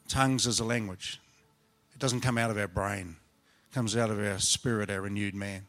Tongues 0.10 0.48
is 0.48 0.60
a 0.60 0.66
language. 0.66 1.20
It 1.94 2.00
doesn't 2.00 2.22
come 2.22 2.38
out 2.38 2.52
of 2.52 2.58
our 2.58 2.68
brain. 2.68 3.16
Comes 3.74 3.96
out 3.96 4.10
of 4.10 4.20
our 4.20 4.40
spirit, 4.40 4.90
our 4.90 5.02
renewed 5.02 5.36
man. 5.36 5.68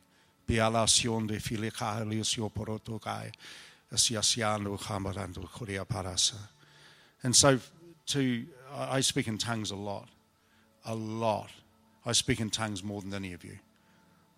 And 7.22 7.36
so 7.36 7.60
to 8.06 8.46
I 8.72 9.00
speak 9.00 9.28
in 9.28 9.38
tongues 9.38 9.70
a 9.70 9.76
lot. 9.76 10.08
A 10.84 10.94
lot. 10.94 11.50
I 12.06 12.12
speak 12.12 12.40
in 12.40 12.50
tongues 12.50 12.82
more 12.82 13.00
than 13.00 13.12
any 13.12 13.32
of 13.32 13.44
you. 13.44 13.58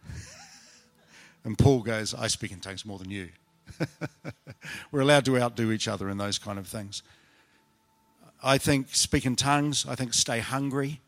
and 1.44 1.56
Paul 1.56 1.80
goes, 1.80 2.14
I 2.14 2.26
speak 2.26 2.52
in 2.52 2.60
tongues 2.60 2.84
more 2.84 2.98
than 2.98 3.10
you. 3.10 3.28
We're 4.90 5.00
allowed 5.00 5.24
to 5.26 5.38
outdo 5.38 5.70
each 5.70 5.86
other 5.86 6.08
in 6.08 6.18
those 6.18 6.38
kind 6.38 6.58
of 6.58 6.66
things. 6.66 7.02
I 8.42 8.58
think 8.58 8.88
speak 8.90 9.24
in 9.24 9.36
tongues, 9.36 9.86
I 9.88 9.94
think 9.94 10.14
stay 10.14 10.40
hungry. 10.40 11.00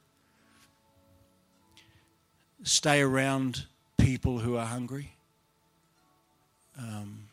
Stay 2.67 3.03
around 3.03 3.67
people 3.99 4.39
who 4.39 4.57
are 4.57 4.65
hungry. 4.65 5.13
Um, 6.79 7.29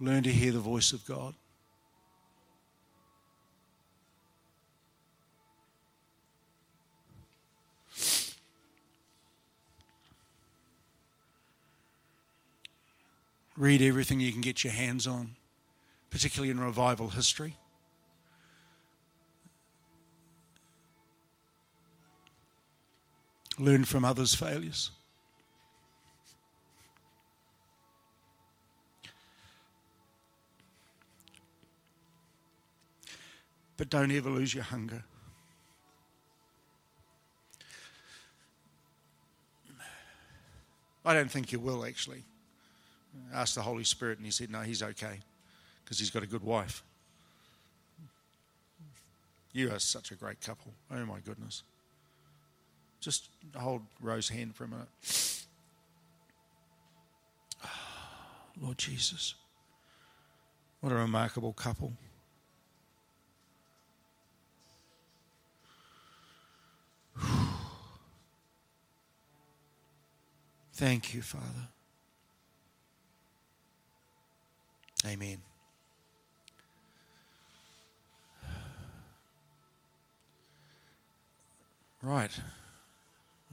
learn 0.00 0.24
to 0.24 0.32
hear 0.32 0.50
the 0.50 0.58
voice 0.58 0.92
of 0.92 1.06
God. 1.06 1.34
Read 13.56 13.80
everything 13.80 14.18
you 14.18 14.32
can 14.32 14.40
get 14.40 14.64
your 14.64 14.72
hands 14.72 15.06
on, 15.06 15.36
particularly 16.10 16.50
in 16.50 16.58
revival 16.58 17.10
history. 17.10 17.54
Learn 23.58 23.84
from 23.84 24.04
others' 24.04 24.34
failures. 24.34 24.90
But 33.76 33.90
don't 33.90 34.10
ever 34.12 34.30
lose 34.30 34.54
your 34.54 34.64
hunger. 34.64 35.02
I 41.04 41.14
don't 41.14 41.30
think 41.30 41.50
you 41.50 41.58
will, 41.58 41.84
actually 41.84 42.24
asked 43.32 43.54
the 43.54 43.62
Holy 43.62 43.84
Spirit, 43.84 44.18
and 44.18 44.26
he 44.26 44.32
said, 44.32 44.50
No, 44.50 44.60
he's 44.60 44.82
okay 44.82 45.20
because 45.84 45.98
he's 45.98 46.10
got 46.10 46.22
a 46.22 46.26
good 46.26 46.42
wife. 46.42 46.82
You 49.52 49.70
are 49.70 49.78
such 49.78 50.10
a 50.12 50.14
great 50.14 50.40
couple. 50.40 50.72
Oh, 50.90 51.04
my 51.04 51.18
goodness. 51.20 51.62
Just 53.02 53.28
hold 53.56 53.82
Rose's 54.00 54.30
hand 54.30 54.54
for 54.54 54.62
a 54.62 54.68
minute. 54.68 54.86
Lord 58.60 58.78
Jesus. 58.78 59.34
What 60.80 60.92
a 60.92 60.94
remarkable 60.94 61.52
couple. 61.52 61.94
Thank 70.74 71.12
you, 71.12 71.22
Father. 71.22 71.68
Amen. 75.04 75.38
Right. 82.00 82.30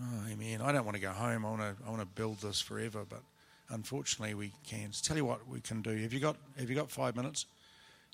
Oh, 0.02 0.32
amen. 0.32 0.62
I 0.62 0.72
don't 0.72 0.86
want 0.86 0.96
to 0.96 1.02
go 1.02 1.12
home. 1.12 1.46
I 1.46 1.50
want 1.50 1.62
to. 1.62 1.76
I 1.86 1.90
want 1.90 2.02
to 2.02 2.08
build 2.08 2.40
this 2.40 2.62
forever, 2.62 3.06
but 3.08 3.22
unfortunately, 3.70 4.34
we 4.34 4.54
can't. 4.66 4.94
Tell 5.04 5.18
you 5.18 5.26
what 5.26 5.48
we 5.48 5.60
can 5.60 5.82
do. 5.82 5.96
Have 5.96 6.14
you 6.14 6.20
got? 6.20 6.38
Have 6.58 6.70
you 6.70 6.76
got 6.76 6.90
five 6.90 7.16
minutes? 7.16 7.46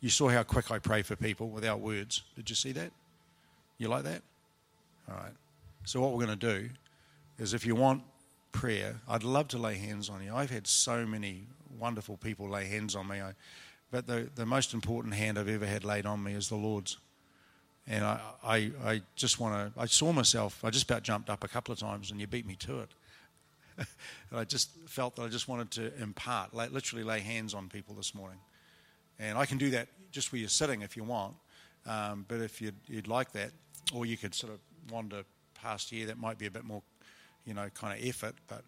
You 0.01 0.09
saw 0.09 0.29
how 0.29 0.43
quick 0.43 0.71
I 0.71 0.79
pray 0.79 1.03
for 1.03 1.15
people 1.15 1.49
without 1.49 1.79
words. 1.79 2.23
Did 2.35 2.49
you 2.49 2.55
see 2.55 2.71
that? 2.73 2.91
You 3.77 3.87
like 3.87 4.03
that? 4.03 4.21
All 5.09 5.15
right. 5.15 5.33
So 5.85 6.01
what 6.01 6.11
we're 6.11 6.25
going 6.25 6.39
to 6.39 6.59
do 6.59 6.69
is, 7.37 7.53
if 7.53 7.65
you 7.65 7.75
want 7.75 8.03
prayer, 8.51 8.99
I'd 9.07 9.23
love 9.23 9.47
to 9.49 9.57
lay 9.57 9.75
hands 9.75 10.09
on 10.09 10.23
you. 10.23 10.35
I've 10.35 10.49
had 10.49 10.65
so 10.65 11.05
many 11.05 11.43
wonderful 11.77 12.17
people 12.17 12.49
lay 12.49 12.65
hands 12.65 12.95
on 12.95 13.07
me. 13.07 13.21
I, 13.21 13.33
but 13.91 14.07
the, 14.07 14.29
the 14.35 14.45
most 14.45 14.73
important 14.73 15.13
hand 15.13 15.37
I've 15.37 15.49
ever 15.49 15.65
had 15.65 15.85
laid 15.85 16.05
on 16.05 16.23
me 16.23 16.33
is 16.33 16.49
the 16.49 16.55
Lord's. 16.55 16.97
And 17.87 18.03
I, 18.03 18.19
I, 18.43 18.71
I 18.83 19.01
just 19.15 19.39
want 19.39 19.73
to, 19.75 19.79
I 19.79 19.85
saw 19.85 20.11
myself, 20.11 20.63
I 20.63 20.71
just 20.71 20.89
about 20.89 21.03
jumped 21.03 21.29
up 21.29 21.43
a 21.43 21.47
couple 21.47 21.71
of 21.71 21.79
times 21.79 22.09
and 22.11 22.19
you 22.19 22.25
beat 22.25 22.45
me 22.45 22.55
to 22.55 22.79
it. 22.79 22.89
and 23.77 24.39
I 24.39 24.43
just 24.43 24.71
felt 24.87 25.15
that 25.17 25.23
I 25.23 25.27
just 25.27 25.47
wanted 25.47 25.69
to 25.71 26.01
impart, 26.01 26.53
like, 26.53 26.71
literally 26.71 27.03
lay 27.03 27.19
hands 27.19 27.53
on 27.53 27.69
people 27.69 27.93
this 27.93 28.15
morning. 28.15 28.39
And 29.19 29.37
I 29.37 29.45
can 29.45 29.57
do 29.57 29.69
that 29.71 29.87
just 30.11 30.31
where 30.31 30.39
you're 30.39 30.49
sitting 30.49 30.81
if 30.81 30.97
you 30.97 31.03
want. 31.03 31.35
Um, 31.85 32.25
but 32.27 32.41
if 32.41 32.61
you'd, 32.61 32.75
you'd 32.87 33.07
like 33.07 33.31
that, 33.33 33.51
or 33.93 34.05
you 34.05 34.17
could 34.17 34.33
sort 34.33 34.53
of 34.53 34.59
wander 34.91 35.23
past 35.53 35.89
here, 35.89 36.07
that 36.07 36.17
might 36.17 36.39
be 36.39 36.47
a 36.47 36.51
bit 36.51 36.63
more, 36.63 36.81
you 37.45 37.53
know, 37.53 37.69
kind 37.75 37.99
of 37.99 38.07
effort. 38.07 38.33
But 38.47 38.63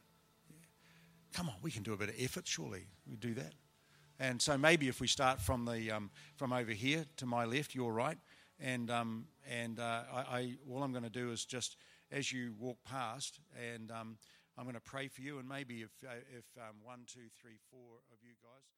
come 1.33 1.49
on, 1.49 1.55
we 1.63 1.71
can 1.71 1.81
do 1.81 1.93
a 1.93 1.97
bit 1.97 2.09
of 2.09 2.15
effort, 2.19 2.47
surely. 2.47 2.85
We 3.09 3.15
do 3.15 3.33
that. 3.33 3.53
And 4.19 4.41
so 4.41 4.57
maybe 4.57 4.87
if 4.87 4.99
we 4.99 5.07
start 5.07 5.39
from 5.39 5.65
the 5.65 5.91
um, 5.91 6.09
from 6.37 6.51
over 6.51 6.71
here 6.71 7.05
to 7.17 7.25
my 7.25 7.45
left, 7.45 7.75
your 7.75 7.93
right, 7.93 8.17
and 8.59 8.89
um, 8.89 9.25
and 9.49 9.79
uh, 9.79 10.03
I, 10.13 10.19
I, 10.19 10.53
all 10.69 10.83
I'm 10.83 10.91
going 10.91 11.03
to 11.03 11.09
do 11.09 11.31
is 11.31 11.45
just 11.45 11.77
as 12.11 12.31
you 12.31 12.53
walk 12.59 12.77
past, 12.83 13.39
and 13.73 13.91
um, 13.91 14.17
I'm 14.57 14.63
going 14.63 14.75
to 14.75 14.81
pray 14.81 15.07
for 15.07 15.21
you, 15.21 15.39
and 15.39 15.47
maybe 15.47 15.81
if 15.81 15.91
uh, 16.05 16.13
if 16.37 16.45
um, 16.57 16.77
one, 16.83 17.01
two, 17.05 17.29
three, 17.41 17.57
four 17.69 17.99
of 18.11 18.19
you 18.23 18.33
guys. 18.41 18.76